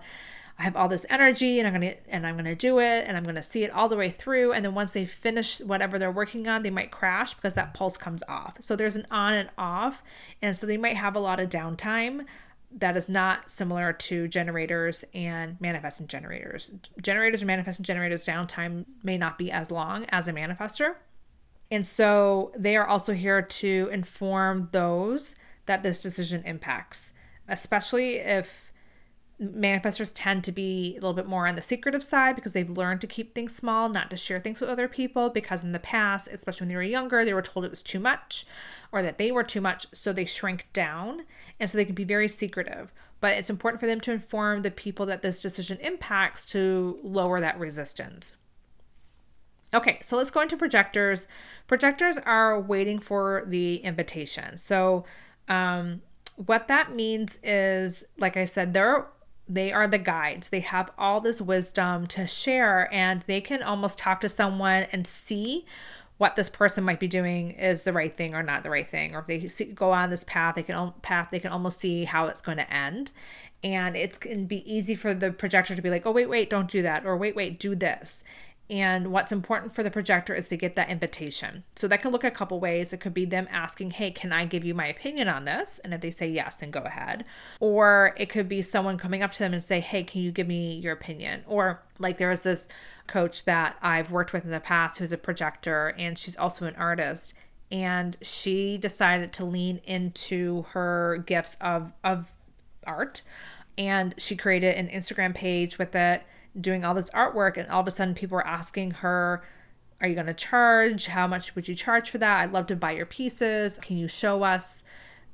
I 0.59 0.63
have 0.63 0.77
all 0.77 0.89
this 0.89 1.05
energy 1.11 1.59
and 1.59 1.67
I'm 1.67 1.75
going 1.81 1.95
to 1.95 2.11
and 2.11 2.27
I'm 2.27 2.37
going 2.37 2.45
to 2.45 2.55
do 2.55 2.79
it 2.79 3.05
and 3.07 3.17
I'm 3.17 3.25
going 3.25 3.35
to 3.35 3.43
see 3.43 3.65
it 3.65 3.71
all 3.71 3.89
the 3.89 3.97
way 3.97 4.11
through 4.11 4.53
and 4.53 4.65
then 4.65 4.75
once 4.75 4.93
they 4.93 5.05
finish 5.05 5.61
whatever 5.61 5.99
they're 5.99 6.13
working 6.13 6.47
on 6.47 6.63
they 6.63 6.71
might 6.71 6.91
crash 6.91 7.35
because 7.35 7.55
that 7.55 7.75
pulse 7.75 7.97
comes 7.97 8.23
off. 8.29 8.57
So 8.61 8.77
there's 8.77 8.97
an 8.97 9.07
on 9.11 9.35
and 9.35 9.51
off 9.59 10.03
and 10.41 10.55
so 10.55 10.67
they 10.67 10.77
might 10.77 10.97
have 10.97 11.17
a 11.17 11.21
lot 11.21 11.41
of 11.41 11.49
downtime 11.49 12.25
that 12.77 12.97
is 12.97 13.09
not 13.09 13.51
similar 13.51 13.93
to 13.93 14.27
generators 14.29 15.05
and 15.15 15.61
manifesting 15.61 16.07
generators. 16.07 16.73
Generators 17.01 17.41
and 17.41 17.47
manifesting 17.47 17.85
generators 17.85 18.27
downtime 18.27 18.85
may 19.03 19.17
not 19.17 19.39
be 19.39 19.51
as 19.51 19.71
long 19.71 20.07
as 20.09 20.29
a 20.29 20.33
manifester. 20.33 20.97
And 21.71 21.87
so 21.87 22.53
they 22.57 22.77
are 22.77 22.87
also 22.87 23.13
here 23.13 23.43
to 23.43 23.89
inform 23.93 24.69
those 24.73 25.37
that 25.67 25.83
this 25.83 26.03
decision 26.03 26.43
impacts, 26.45 27.13
especially 27.49 28.17
if 28.17 28.73
manifestors 29.53 30.13
tend 30.15 30.45
to 30.45 30.53
be 30.53 30.93
a 30.93 31.01
little 31.01 31.15
bit 31.15 31.27
more 31.27 31.47
on 31.47 31.57
the 31.57 31.63
secretive 31.63 32.03
side 32.03 32.37
because 32.37 32.53
they've 32.53 32.71
learned 32.71 33.01
to 33.01 33.07
keep 33.07 33.35
things 33.35 33.55
small, 33.55 33.89
not 33.89 34.11
to 34.11 34.17
share 34.17 34.41
things 34.41 34.61
with 34.61 34.71
other 34.71 34.89
people. 34.89 35.31
Because 35.31 35.63
in 35.63 35.73
the 35.73 35.79
past, 35.79 36.29
especially 36.29 36.65
when 36.65 36.69
they 36.69 36.77
were 36.77 36.83
younger, 36.83 37.25
they 37.25 37.35
were 37.35 37.43
told 37.43 37.65
it 37.65 37.71
was 37.71 37.83
too 37.83 38.01
much 38.01 38.47
or 38.93 39.03
that 39.03 39.19
they 39.19 39.33
were 39.33 39.43
too 39.43 39.61
much, 39.61 39.87
so 39.93 40.13
they 40.13 40.25
shrink 40.25 40.69
down. 40.73 41.25
And 41.59 41.69
so 41.69 41.77
they 41.77 41.85
can 41.85 41.95
be 41.95 42.05
very 42.05 42.29
secretive. 42.29 42.93
But 43.21 43.33
it's 43.39 43.51
important 43.51 43.81
for 43.81 43.87
them 43.87 44.01
to 44.03 44.13
inform 44.13 44.63
the 44.63 44.71
people 44.71 45.07
that 45.07 45.23
this 45.23 45.41
decision 45.41 45.79
impacts 45.81 46.47
to 46.47 46.99
lower 47.03 47.41
that 47.41 47.59
resistance. 47.59 48.37
Okay, 49.75 49.99
so 50.03 50.17
let's 50.17 50.31
go 50.31 50.41
into 50.41 50.57
projectors. 50.57 51.27
Projectors 51.67 52.19
are 52.19 52.61
waiting 52.61 53.01
for 53.01 53.45
the 53.47 53.77
invitation. 53.77 54.57
So, 54.57 55.05
um, 55.49 56.03
what 56.37 56.69
that 56.69 56.95
means 56.95 57.39
is, 57.43 58.05
like 58.19 58.37
I 58.37 58.45
said, 58.45 58.75
they're 58.75 59.07
they 59.49 59.73
are 59.73 59.87
the 59.87 59.99
guides. 59.99 60.49
They 60.49 60.61
have 60.61 60.91
all 60.97 61.21
this 61.21 61.41
wisdom 61.41 62.07
to 62.09 62.27
share, 62.27 62.93
and 62.93 63.23
they 63.23 63.41
can 63.41 63.63
almost 63.63 63.99
talk 63.99 64.21
to 64.23 64.29
someone 64.29 64.87
and 64.93 65.07
see 65.07 65.67
what 66.17 66.37
this 66.37 66.49
person 66.49 66.85
might 66.85 67.01
be 67.01 67.09
doing 67.09 67.51
is 67.53 67.83
the 67.83 67.93
right 67.93 68.17
thing 68.17 68.35
or 68.35 68.43
not 68.43 68.63
the 68.63 68.71
right 68.71 68.89
thing. 68.89 69.15
Or 69.15 69.21
if 69.21 69.27
they 69.27 69.49
see, 69.49 69.67
go 69.67 69.93
on 69.93 70.11
this 70.11 70.25
path, 70.25 70.55
they 70.55 70.63
can 70.63 70.93
path 71.03 71.29
they 71.31 71.41
can 71.41 71.51
almost 71.51 71.81
see 71.81 72.05
how 72.05 72.27
it's 72.27 72.41
going 72.41 72.59
to 72.59 72.73
end, 72.73 73.13
and 73.63 73.97
it 73.97 74.21
can 74.21 74.47
be 74.47 74.73
easy 74.73 74.95
for 74.95 75.13
the 75.15 75.33
projector 75.33 75.75
to 75.75 75.83
be 75.83 75.91
like, 75.91 76.07
"Oh 76.07 76.13
wait, 76.13 76.29
wait, 76.29 76.51
don't 76.51 76.71
do 76.71 76.83
that," 76.83 77.05
or 77.05 77.17
"Wait, 77.17 77.37
wait, 77.37 77.59
do 77.59 77.75
this." 77.75 78.25
And 78.71 79.13
what's 79.13 79.31
important 79.31 79.75
for 79.75 79.83
the 79.83 79.91
projector 79.91 80.35
is 80.35 80.49
to 80.49 80.57
get 80.57 80.75
that 80.77 80.89
invitation. 80.89 81.65
So 81.77 81.87
that 81.89 82.01
can 82.01 82.13
look 82.13 82.25
a 82.25 82.31
couple 82.31 82.59
ways. 82.61 82.95
It 82.95 83.01
could 83.01 83.13
be 83.13 83.27
them 83.27 83.47
asking, 83.51 83.93
Hey, 83.93 84.11
can 84.11 84.33
I 84.33 84.47
give 84.47 84.65
you 84.65 84.75
my 84.75 84.87
opinion 84.87 85.29
on 85.29 85.45
this? 85.45 85.79
And 85.81 85.93
if 85.93 86.01
they 86.01 86.11
say 86.11 86.29
yes, 86.29 86.57
then 86.57 86.71
go 86.71 86.81
ahead. 86.81 87.27
Or 87.61 88.15
it 88.17 88.31
could 88.31 88.49
be 88.49 88.63
someone 88.63 88.97
coming 88.97 89.23
up 89.23 89.33
to 89.33 89.39
them 89.39 89.53
and 89.53 89.63
say, 89.63 89.81
Hey, 89.81 90.03
can 90.03 90.23
you 90.23 90.33
give 90.33 90.49
me 90.49 90.77
your 90.77 90.95
opinion? 90.95 91.45
Or 91.47 91.83
like 91.99 92.17
there 92.17 92.31
was 92.31 92.43
this 92.43 92.69
coach 93.07 93.45
that 93.45 93.77
I've 93.83 94.11
worked 94.11 94.33
with 94.33 94.47
in 94.47 94.51
the 94.51 94.61
past 94.61 94.99
who's 94.99 95.13
a 95.13 95.19
projector 95.19 95.95
and 95.99 96.17
she's 96.19 96.37
also 96.37 96.65
an 96.65 96.77
artist. 96.77 97.35
And 97.71 98.17
she 98.23 98.79
decided 98.79 99.33
to 99.35 99.45
lean 99.45 99.83
into 99.85 100.63
her 100.71 101.23
gifts 101.27 101.57
of, 101.61 101.93
of 102.03 102.33
art. 102.87 103.21
And 103.77 104.15
she 104.17 104.37
created 104.37 104.77
an 104.77 104.89
Instagram 104.89 105.35
page 105.35 105.77
with 105.79 105.95
it 105.95 106.23
doing 106.61 106.85
all 106.85 106.95
this 106.95 107.11
artwork 107.11 107.57
and 107.57 107.69
all 107.69 107.81
of 107.81 107.89
a 107.89 107.91
sudden 107.91 108.15
people 108.15 108.37
were 108.37 108.47
asking 108.47 108.93
her 108.93 109.45
are 110.01 110.09
you 110.09 110.15
going 110.15 110.27
to 110.27 110.35
charge? 110.35 111.07
How 111.07 111.27
much 111.27 111.55
would 111.55 111.67
you 111.67 111.75
charge 111.75 112.11
for 112.11 112.19
that? 112.19 112.41
I'd 112.41 112.53
love 112.53 112.67
to 112.67 112.77
buy 112.77 112.91
your 112.91 113.07
pieces. 113.07 113.79
Can 113.79 113.97
you 113.97 114.09
show 114.09 114.43
us 114.43 114.83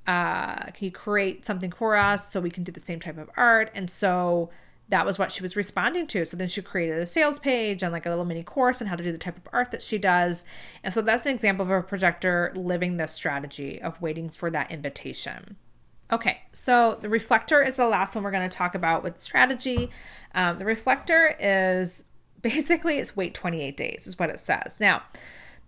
uh, 0.07 0.65
can 0.73 0.87
you 0.87 0.91
create 0.91 1.45
something 1.45 1.71
for 1.71 1.95
us 1.97 2.33
so 2.33 2.41
we 2.41 2.51
can 2.51 2.65
do 2.65 2.73
the 2.73 2.81
same 2.81 3.01
type 3.01 3.19
of 3.19 3.31
art? 3.37 3.71
And 3.75 3.89
so 3.91 4.51
that 4.89 5.07
was 5.07 5.19
what 5.19 5.31
she 5.31 5.43
was 5.43 5.55
responding 5.57 6.07
to. 6.09 6.25
So 6.25 6.37
then 6.37 6.49
she 6.49 6.63
created 6.63 6.99
a 6.99 7.07
sales 7.07 7.39
page 7.39 7.83
and 7.83 7.93
like 7.93 8.07
a 8.07 8.11
little 8.11 8.25
mini 8.25 8.43
course 8.43 8.81
on 8.81 8.89
how 8.89 8.97
to 8.97 9.05
do 9.05 9.13
the 9.13 9.19
type 9.19 9.37
of 9.37 9.49
art 9.53 9.71
that 9.71 9.83
she 9.83 9.99
does. 9.99 10.45
And 10.83 10.93
so 10.93 11.01
that's 11.01 11.27
an 11.27 11.33
example 11.33 11.65
of 11.65 11.71
a 11.71 11.83
projector 11.83 12.53
living 12.57 12.97
this 12.97 13.13
strategy 13.13 13.81
of 13.81 14.03
waiting 14.03 14.31
for 14.31 14.51
that 14.51 14.71
invitation 14.71 15.57
Okay, 16.13 16.43
so 16.53 16.99
the 17.01 17.09
reflector 17.09 17.63
is 17.63 17.77
the 17.77 17.87
last 17.87 18.15
one 18.15 18.25
we're 18.25 18.33
going 18.33 18.49
to 18.49 18.57
talk 18.57 18.75
about 18.75 19.03
with 19.03 19.21
strategy. 19.21 19.91
Um, 20.35 20.59
the 20.59 20.65
reflector 20.65 21.37
is 21.39 22.05
basically 22.43 22.99
it's 22.99 23.17
wait 23.17 23.35
28 23.35 23.77
days 23.77 24.07
is 24.07 24.19
what 24.19 24.31
it 24.31 24.41
says. 24.41 24.79
Now, 24.81 25.03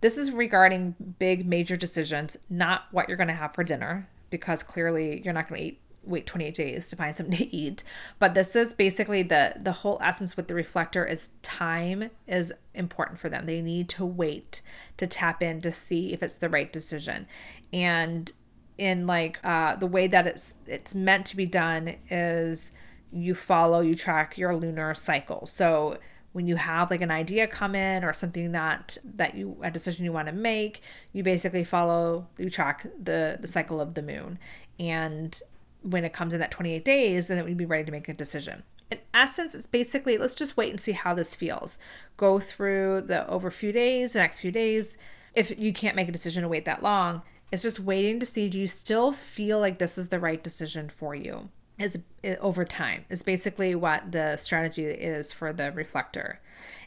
this 0.01 0.17
is 0.17 0.31
regarding 0.31 0.95
big 1.17 1.47
major 1.47 1.77
decisions, 1.77 2.35
not 2.49 2.83
what 2.91 3.07
you're 3.07 3.17
going 3.17 3.29
to 3.29 3.33
have 3.33 3.53
for 3.53 3.63
dinner, 3.63 4.09
because 4.29 4.63
clearly 4.63 5.21
you're 5.23 5.33
not 5.33 5.47
going 5.47 5.61
to 5.61 5.67
eat 5.67 5.79
wait 6.05 6.27
28 6.27 6.53
days 6.53 6.89
to 6.89 6.97
find 6.97 7.15
something 7.17 7.37
to 7.37 7.55
eat 7.55 7.81
but 8.19 8.33
this 8.33 8.57
is 8.57 8.73
basically 8.73 9.23
the 9.23 9.53
the 9.61 9.71
whole 9.71 9.97
essence 10.01 10.35
with 10.35 10.49
the 10.49 10.53
reflector 10.53 11.05
is 11.05 11.29
time 11.41 12.09
is 12.27 12.51
important 12.73 13.17
for 13.17 13.29
them 13.29 13.45
they 13.45 13.61
need 13.61 13.87
to 13.87 14.05
wait 14.05 14.61
to 14.97 15.07
tap 15.07 15.41
in 15.41 15.61
to 15.61 15.71
see 15.71 16.11
if 16.11 16.21
it's 16.21 16.35
the 16.35 16.49
right 16.49 16.73
decision 16.73 17.25
and 17.71 18.33
in 18.77 19.05
like 19.07 19.39
uh, 19.43 19.75
the 19.75 19.87
way 19.87 20.07
that 20.07 20.27
it's 20.27 20.55
it's 20.65 20.95
meant 20.95 21.25
to 21.27 21.35
be 21.35 21.45
done 21.45 21.95
is 22.09 22.71
you 23.11 23.35
follow 23.35 23.81
you 23.81 23.95
track 23.95 24.37
your 24.37 24.55
lunar 24.55 24.93
cycle. 24.93 25.45
So 25.45 25.97
when 26.31 26.47
you 26.47 26.55
have 26.55 26.89
like 26.89 27.01
an 27.01 27.11
idea 27.11 27.45
come 27.45 27.75
in 27.75 28.03
or 28.03 28.11
something 28.11 28.51
that 28.53 28.97
that 29.03 29.35
you 29.35 29.57
a 29.61 29.69
decision 29.69 30.03
you 30.03 30.11
want 30.11 30.27
to 30.27 30.33
make 30.33 30.81
you 31.13 31.21
basically 31.23 31.63
follow 31.63 32.27
you 32.37 32.49
track 32.49 32.87
the 33.01 33.37
the 33.39 33.47
cycle 33.47 33.79
of 33.79 33.93
the 33.93 34.01
moon. 34.01 34.39
And 34.79 35.39
when 35.81 36.03
it 36.03 36.13
comes 36.13 36.33
in 36.33 36.39
that 36.39 36.51
28 36.51 36.83
days 36.83 37.27
then 37.27 37.37
it 37.37 37.45
would 37.45 37.57
be 37.57 37.65
ready 37.65 37.83
to 37.83 37.91
make 37.91 38.09
a 38.09 38.13
decision. 38.13 38.63
In 38.89 38.99
essence 39.13 39.53
it's 39.53 39.67
basically 39.67 40.17
let's 40.17 40.33
just 40.33 40.57
wait 40.57 40.71
and 40.71 40.79
see 40.79 40.93
how 40.93 41.13
this 41.13 41.35
feels. 41.35 41.77
Go 42.17 42.39
through 42.39 43.01
the 43.01 43.27
over 43.27 43.51
few 43.51 43.71
days 43.71 44.13
the 44.13 44.19
next 44.19 44.39
few 44.39 44.51
days. 44.51 44.97
If 45.35 45.57
you 45.59 45.73
can't 45.73 45.95
make 45.95 46.09
a 46.09 46.11
decision 46.11 46.41
to 46.41 46.49
wait 46.49 46.65
that 46.65 46.81
long 46.81 47.21
it's 47.53 47.63
just 47.63 47.79
waiting 47.79 48.19
to 48.19 48.25
see 48.25 48.49
do 48.49 48.59
you 48.59 48.67
still 48.67 49.11
feel 49.11 49.59
like 49.59 49.77
this 49.77 49.97
is 49.97 50.09
the 50.09 50.19
right 50.19 50.43
decision 50.43 50.89
for 50.89 51.15
you? 51.15 51.49
is 51.79 51.97
over 52.39 52.65
time. 52.65 53.03
Is 53.09 53.23
basically 53.23 53.73
what 53.73 54.11
the 54.11 54.37
strategy 54.37 54.85
is 54.85 55.33
for 55.33 55.51
the 55.51 55.71
reflector. 55.71 56.39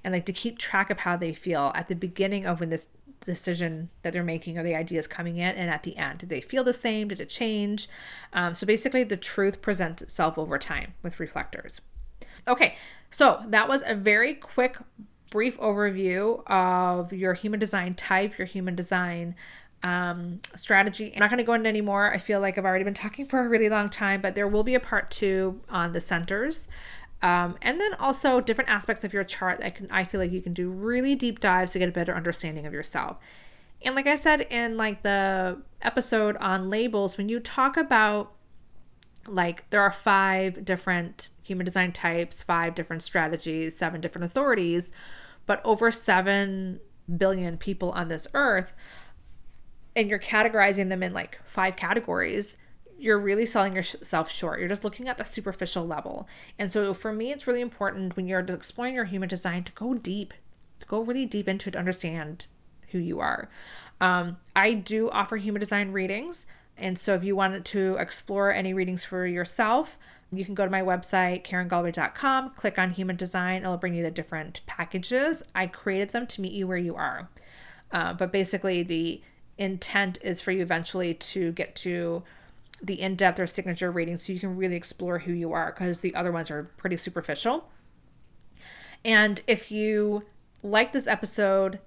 And 0.04 0.14
like 0.14 0.26
to 0.26 0.32
keep 0.32 0.58
track 0.58 0.90
of 0.90 1.00
how 1.00 1.16
they 1.16 1.34
feel 1.34 1.72
at 1.74 1.88
the 1.88 1.96
beginning 1.96 2.46
of 2.46 2.60
when 2.60 2.68
this 2.68 2.90
decision 3.24 3.90
that 4.02 4.12
they're 4.12 4.22
making 4.22 4.58
or 4.58 4.62
the 4.62 4.76
ideas 4.76 5.08
coming 5.08 5.38
in 5.38 5.56
and 5.56 5.70
at 5.70 5.82
the 5.82 5.96
end. 5.96 6.20
Did 6.20 6.28
they 6.28 6.40
feel 6.40 6.62
the 6.62 6.72
same? 6.72 7.08
Did 7.08 7.20
it 7.20 7.28
change? 7.28 7.88
Um, 8.32 8.54
so 8.54 8.64
basically 8.64 9.02
the 9.02 9.16
truth 9.16 9.60
presents 9.60 10.02
itself 10.02 10.38
over 10.38 10.56
time 10.56 10.94
with 11.02 11.18
reflectors. 11.18 11.80
Okay 12.46 12.76
so 13.10 13.42
that 13.48 13.68
was 13.68 13.82
a 13.86 13.94
very 13.94 14.34
quick 14.34 14.76
brief 15.30 15.58
overview 15.58 16.42
of 16.46 17.12
your 17.12 17.34
human 17.34 17.58
design 17.58 17.94
type 17.94 18.38
your 18.38 18.46
human 18.46 18.74
design 18.74 19.34
um, 19.82 20.40
strategy. 20.54 21.12
I'm 21.14 21.20
not 21.20 21.30
going 21.30 21.38
to 21.38 21.44
go 21.44 21.54
into 21.54 21.68
any 21.68 21.80
more. 21.80 22.12
I 22.12 22.18
feel 22.18 22.40
like 22.40 22.58
I've 22.58 22.64
already 22.64 22.84
been 22.84 22.94
talking 22.94 23.26
for 23.26 23.44
a 23.44 23.48
really 23.48 23.68
long 23.68 23.88
time, 23.88 24.20
but 24.20 24.34
there 24.34 24.48
will 24.48 24.64
be 24.64 24.74
a 24.74 24.80
part 24.80 25.10
two 25.10 25.60
on 25.68 25.92
the 25.92 26.00
centers. 26.00 26.68
Um, 27.22 27.56
and 27.62 27.80
then 27.80 27.94
also 27.94 28.40
different 28.40 28.70
aspects 28.70 29.02
of 29.04 29.12
your 29.12 29.24
chart 29.24 29.60
that 29.60 29.74
can 29.74 29.88
I 29.90 30.04
feel 30.04 30.20
like 30.20 30.32
you 30.32 30.42
can 30.42 30.52
do 30.52 30.68
really 30.68 31.14
deep 31.14 31.40
dives 31.40 31.72
to 31.72 31.78
get 31.78 31.88
a 31.88 31.92
better 31.92 32.14
understanding 32.14 32.66
of 32.66 32.72
yourself. 32.72 33.18
And 33.82 33.94
like 33.94 34.06
I 34.06 34.16
said 34.16 34.42
in 34.42 34.76
like 34.76 35.02
the 35.02 35.62
episode 35.82 36.36
on 36.38 36.68
labels, 36.68 37.16
when 37.16 37.28
you 37.28 37.40
talk 37.40 37.76
about 37.76 38.32
like 39.28 39.68
there 39.70 39.80
are 39.80 39.90
five 39.90 40.64
different 40.64 41.30
human 41.42 41.64
design 41.64 41.92
types, 41.92 42.42
five 42.42 42.74
different 42.74 43.02
strategies, 43.02 43.76
seven 43.76 44.00
different 44.00 44.24
authorities, 44.24 44.92
but 45.46 45.60
over 45.64 45.90
7 45.90 46.80
billion 47.16 47.56
people 47.56 47.90
on 47.92 48.08
this 48.08 48.26
earth, 48.34 48.74
and 49.96 50.10
you're 50.10 50.18
categorizing 50.18 50.90
them 50.90 51.02
in 51.02 51.14
like 51.14 51.40
five 51.46 51.74
categories, 51.74 52.58
you're 52.98 53.18
really 53.18 53.46
selling 53.46 53.74
yourself 53.74 54.30
short. 54.30 54.60
You're 54.60 54.68
just 54.68 54.84
looking 54.84 55.08
at 55.08 55.16
the 55.16 55.24
superficial 55.24 55.86
level. 55.86 56.28
And 56.58 56.70
so 56.70 56.94
for 56.94 57.12
me, 57.12 57.32
it's 57.32 57.46
really 57.46 57.62
important 57.62 58.14
when 58.14 58.28
you're 58.28 58.40
exploring 58.40 58.94
your 58.94 59.06
human 59.06 59.28
design 59.28 59.64
to 59.64 59.72
go 59.72 59.94
deep, 59.94 60.34
to 60.78 60.86
go 60.86 61.00
really 61.00 61.26
deep 61.26 61.48
into 61.48 61.70
it 61.70 61.72
to 61.72 61.78
understand 61.78 62.46
who 62.90 62.98
you 62.98 63.20
are. 63.20 63.48
Um, 64.00 64.36
I 64.54 64.74
do 64.74 65.10
offer 65.10 65.38
human 65.38 65.60
design 65.60 65.92
readings. 65.92 66.46
And 66.76 66.98
so 66.98 67.14
if 67.14 67.24
you 67.24 67.34
wanted 67.34 67.64
to 67.66 67.96
explore 67.96 68.52
any 68.52 68.74
readings 68.74 69.04
for 69.04 69.26
yourself, 69.26 69.98
you 70.30 70.44
can 70.44 70.54
go 70.54 70.64
to 70.64 70.70
my 70.70 70.82
website, 70.82 71.44
karengalway.com, 71.44 72.50
click 72.50 72.78
on 72.78 72.90
human 72.90 73.16
design. 73.16 73.62
It'll 73.62 73.78
bring 73.78 73.94
you 73.94 74.02
the 74.02 74.10
different 74.10 74.60
packages. 74.66 75.42
I 75.54 75.68
created 75.68 76.10
them 76.10 76.26
to 76.26 76.40
meet 76.42 76.52
you 76.52 76.66
where 76.66 76.76
you 76.76 76.96
are. 76.96 77.30
Uh, 77.92 78.12
but 78.12 78.32
basically, 78.32 78.82
the 78.82 79.22
intent 79.58 80.18
is 80.22 80.40
for 80.40 80.52
you 80.52 80.62
eventually 80.62 81.14
to 81.14 81.52
get 81.52 81.74
to 81.76 82.22
the 82.82 83.00
in-depth 83.00 83.40
or 83.40 83.46
signature 83.46 83.90
reading 83.90 84.18
so 84.18 84.32
you 84.32 84.40
can 84.40 84.56
really 84.56 84.76
explore 84.76 85.20
who 85.20 85.32
you 85.32 85.52
are 85.52 85.72
because 85.72 86.00
the 86.00 86.14
other 86.14 86.30
ones 86.30 86.50
are 86.50 86.64
pretty 86.76 86.96
superficial. 86.96 87.70
And 89.04 89.40
if 89.46 89.70
you 89.70 90.22
like 90.62 90.92
this 90.92 91.06
episode, 91.06 91.78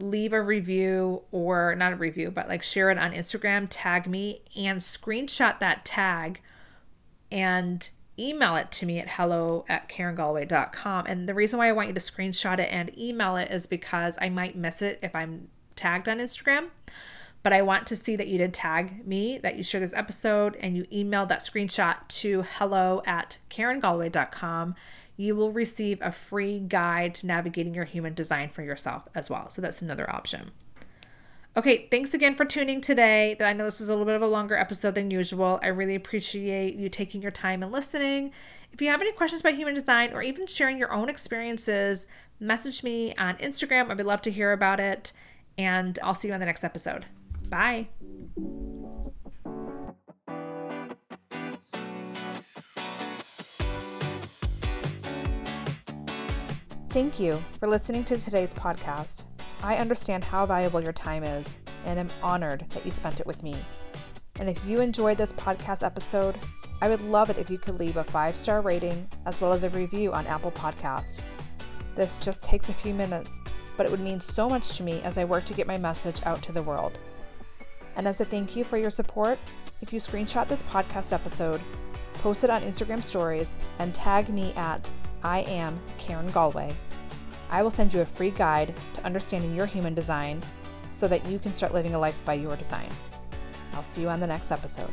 leave 0.00 0.32
a 0.32 0.42
review 0.42 1.22
or 1.30 1.74
not 1.76 1.92
a 1.92 1.96
review, 1.96 2.30
but 2.30 2.48
like 2.48 2.62
share 2.62 2.90
it 2.90 2.98
on 2.98 3.12
Instagram, 3.12 3.66
tag 3.70 4.06
me, 4.06 4.42
and 4.56 4.80
screenshot 4.80 5.58
that 5.60 5.84
tag 5.84 6.40
and 7.30 7.88
email 8.18 8.56
it 8.56 8.70
to 8.72 8.86
me 8.86 8.98
at 8.98 9.10
hello 9.10 9.64
at 9.68 9.88
karengalway.com. 9.88 11.06
And 11.06 11.28
the 11.28 11.34
reason 11.34 11.58
why 11.58 11.68
I 11.68 11.72
want 11.72 11.88
you 11.88 11.94
to 11.94 12.00
screenshot 12.00 12.58
it 12.58 12.70
and 12.72 12.96
email 12.98 13.36
it 13.36 13.50
is 13.50 13.66
because 13.66 14.16
I 14.20 14.28
might 14.28 14.56
miss 14.56 14.82
it 14.82 14.98
if 15.02 15.14
I'm 15.14 15.48
tagged 15.76 16.08
on 16.08 16.18
Instagram. 16.18 16.68
But 17.42 17.52
I 17.52 17.62
want 17.62 17.86
to 17.86 17.96
see 17.96 18.16
that 18.16 18.26
you 18.26 18.38
did 18.38 18.52
tag 18.52 19.06
me, 19.06 19.38
that 19.38 19.56
you 19.56 19.62
shared 19.62 19.84
this 19.84 19.92
episode, 19.92 20.56
and 20.56 20.76
you 20.76 20.84
emailed 20.86 21.28
that 21.28 21.40
screenshot 21.40 21.96
to 22.08 22.42
hello 22.42 23.02
at 23.06 23.38
karengalway.com. 23.50 24.74
You 25.16 25.36
will 25.36 25.52
receive 25.52 26.00
a 26.02 26.10
free 26.10 26.58
guide 26.58 27.14
to 27.16 27.26
navigating 27.28 27.72
your 27.72 27.84
human 27.84 28.14
design 28.14 28.48
for 28.48 28.62
yourself 28.62 29.06
as 29.14 29.30
well. 29.30 29.48
So 29.48 29.62
that's 29.62 29.80
another 29.80 30.10
option. 30.10 30.50
Okay, 31.56 31.86
thanks 31.90 32.12
again 32.12 32.34
for 32.34 32.44
tuning 32.44 32.80
today. 32.80 33.36
I 33.40 33.52
know 33.52 33.64
this 33.64 33.80
was 33.80 33.88
a 33.88 33.92
little 33.92 34.04
bit 34.04 34.16
of 34.16 34.22
a 34.22 34.26
longer 34.26 34.56
episode 34.56 34.94
than 34.94 35.10
usual. 35.10 35.58
I 35.62 35.68
really 35.68 35.94
appreciate 35.94 36.74
you 36.74 36.88
taking 36.88 37.22
your 37.22 37.30
time 37.30 37.62
and 37.62 37.72
listening. 37.72 38.32
If 38.72 38.82
you 38.82 38.88
have 38.88 39.00
any 39.00 39.12
questions 39.12 39.40
about 39.40 39.54
human 39.54 39.72
design 39.72 40.12
or 40.12 40.20
even 40.20 40.46
sharing 40.46 40.76
your 40.76 40.92
own 40.92 41.08
experiences, 41.08 42.08
message 42.40 42.82
me 42.82 43.14
on 43.16 43.36
Instagram. 43.36 43.90
I 43.90 43.94
would 43.94 44.04
love 44.04 44.20
to 44.22 44.30
hear 44.30 44.52
about 44.52 44.80
it 44.80 45.12
and 45.58 45.98
I'll 46.02 46.14
see 46.14 46.28
you 46.28 46.34
on 46.34 46.40
the 46.40 46.46
next 46.46 46.64
episode. 46.64 47.06
Bye. 47.48 47.88
Thank 56.90 57.20
you 57.20 57.44
for 57.58 57.68
listening 57.68 58.04
to 58.04 58.16
today's 58.16 58.54
podcast. 58.54 59.26
I 59.62 59.76
understand 59.76 60.24
how 60.24 60.46
valuable 60.46 60.82
your 60.82 60.94
time 60.94 61.24
is 61.24 61.58
and 61.84 61.98
am 61.98 62.08
honored 62.22 62.64
that 62.70 62.84
you 62.84 62.90
spent 62.90 63.20
it 63.20 63.26
with 63.26 63.42
me. 63.42 63.54
And 64.38 64.48
if 64.48 64.64
you 64.64 64.80
enjoyed 64.80 65.18
this 65.18 65.32
podcast 65.32 65.84
episode, 65.84 66.36
I 66.80 66.88
would 66.88 67.02
love 67.02 67.30
it 67.30 67.38
if 67.38 67.50
you 67.50 67.58
could 67.58 67.78
leave 67.78 67.96
a 67.96 68.04
five 68.04 68.36
star 68.36 68.60
rating 68.60 69.08
as 69.24 69.40
well 69.40 69.52
as 69.52 69.64
a 69.64 69.70
review 69.70 70.12
on 70.12 70.26
Apple 70.26 70.52
Podcast. 70.52 71.22
This 71.94 72.16
just 72.16 72.44
takes 72.44 72.68
a 72.68 72.74
few 72.74 72.94
minutes 72.94 73.40
but 73.76 73.86
it 73.86 73.90
would 73.90 74.00
mean 74.00 74.20
so 74.20 74.48
much 74.48 74.76
to 74.76 74.82
me 74.82 75.00
as 75.02 75.18
I 75.18 75.24
work 75.24 75.44
to 75.46 75.54
get 75.54 75.66
my 75.66 75.78
message 75.78 76.20
out 76.24 76.42
to 76.42 76.52
the 76.52 76.62
world. 76.62 76.98
And 77.96 78.06
as 78.06 78.20
a 78.20 78.24
thank 78.24 78.56
you 78.56 78.64
for 78.64 78.76
your 78.76 78.90
support, 78.90 79.38
if 79.80 79.92
you 79.92 79.98
screenshot 79.98 80.48
this 80.48 80.62
podcast 80.62 81.12
episode, 81.12 81.60
post 82.14 82.44
it 82.44 82.50
on 82.50 82.62
Instagram 82.62 83.02
stories, 83.02 83.50
and 83.78 83.94
tag 83.94 84.28
me 84.28 84.52
at 84.54 84.90
I 85.22 85.40
am 85.40 85.80
Karen 85.98 86.28
Galway, 86.28 86.74
I 87.50 87.62
will 87.62 87.70
send 87.70 87.94
you 87.94 88.00
a 88.00 88.06
free 88.06 88.30
guide 88.30 88.74
to 88.94 89.04
understanding 89.04 89.54
your 89.54 89.66
human 89.66 89.94
design 89.94 90.42
so 90.92 91.06
that 91.08 91.26
you 91.26 91.38
can 91.38 91.52
start 91.52 91.74
living 91.74 91.94
a 91.94 91.98
life 91.98 92.24
by 92.24 92.34
your 92.34 92.56
design. 92.56 92.88
I'll 93.74 93.84
see 93.84 94.00
you 94.00 94.08
on 94.08 94.20
the 94.20 94.26
next 94.26 94.50
episode. 94.50 94.92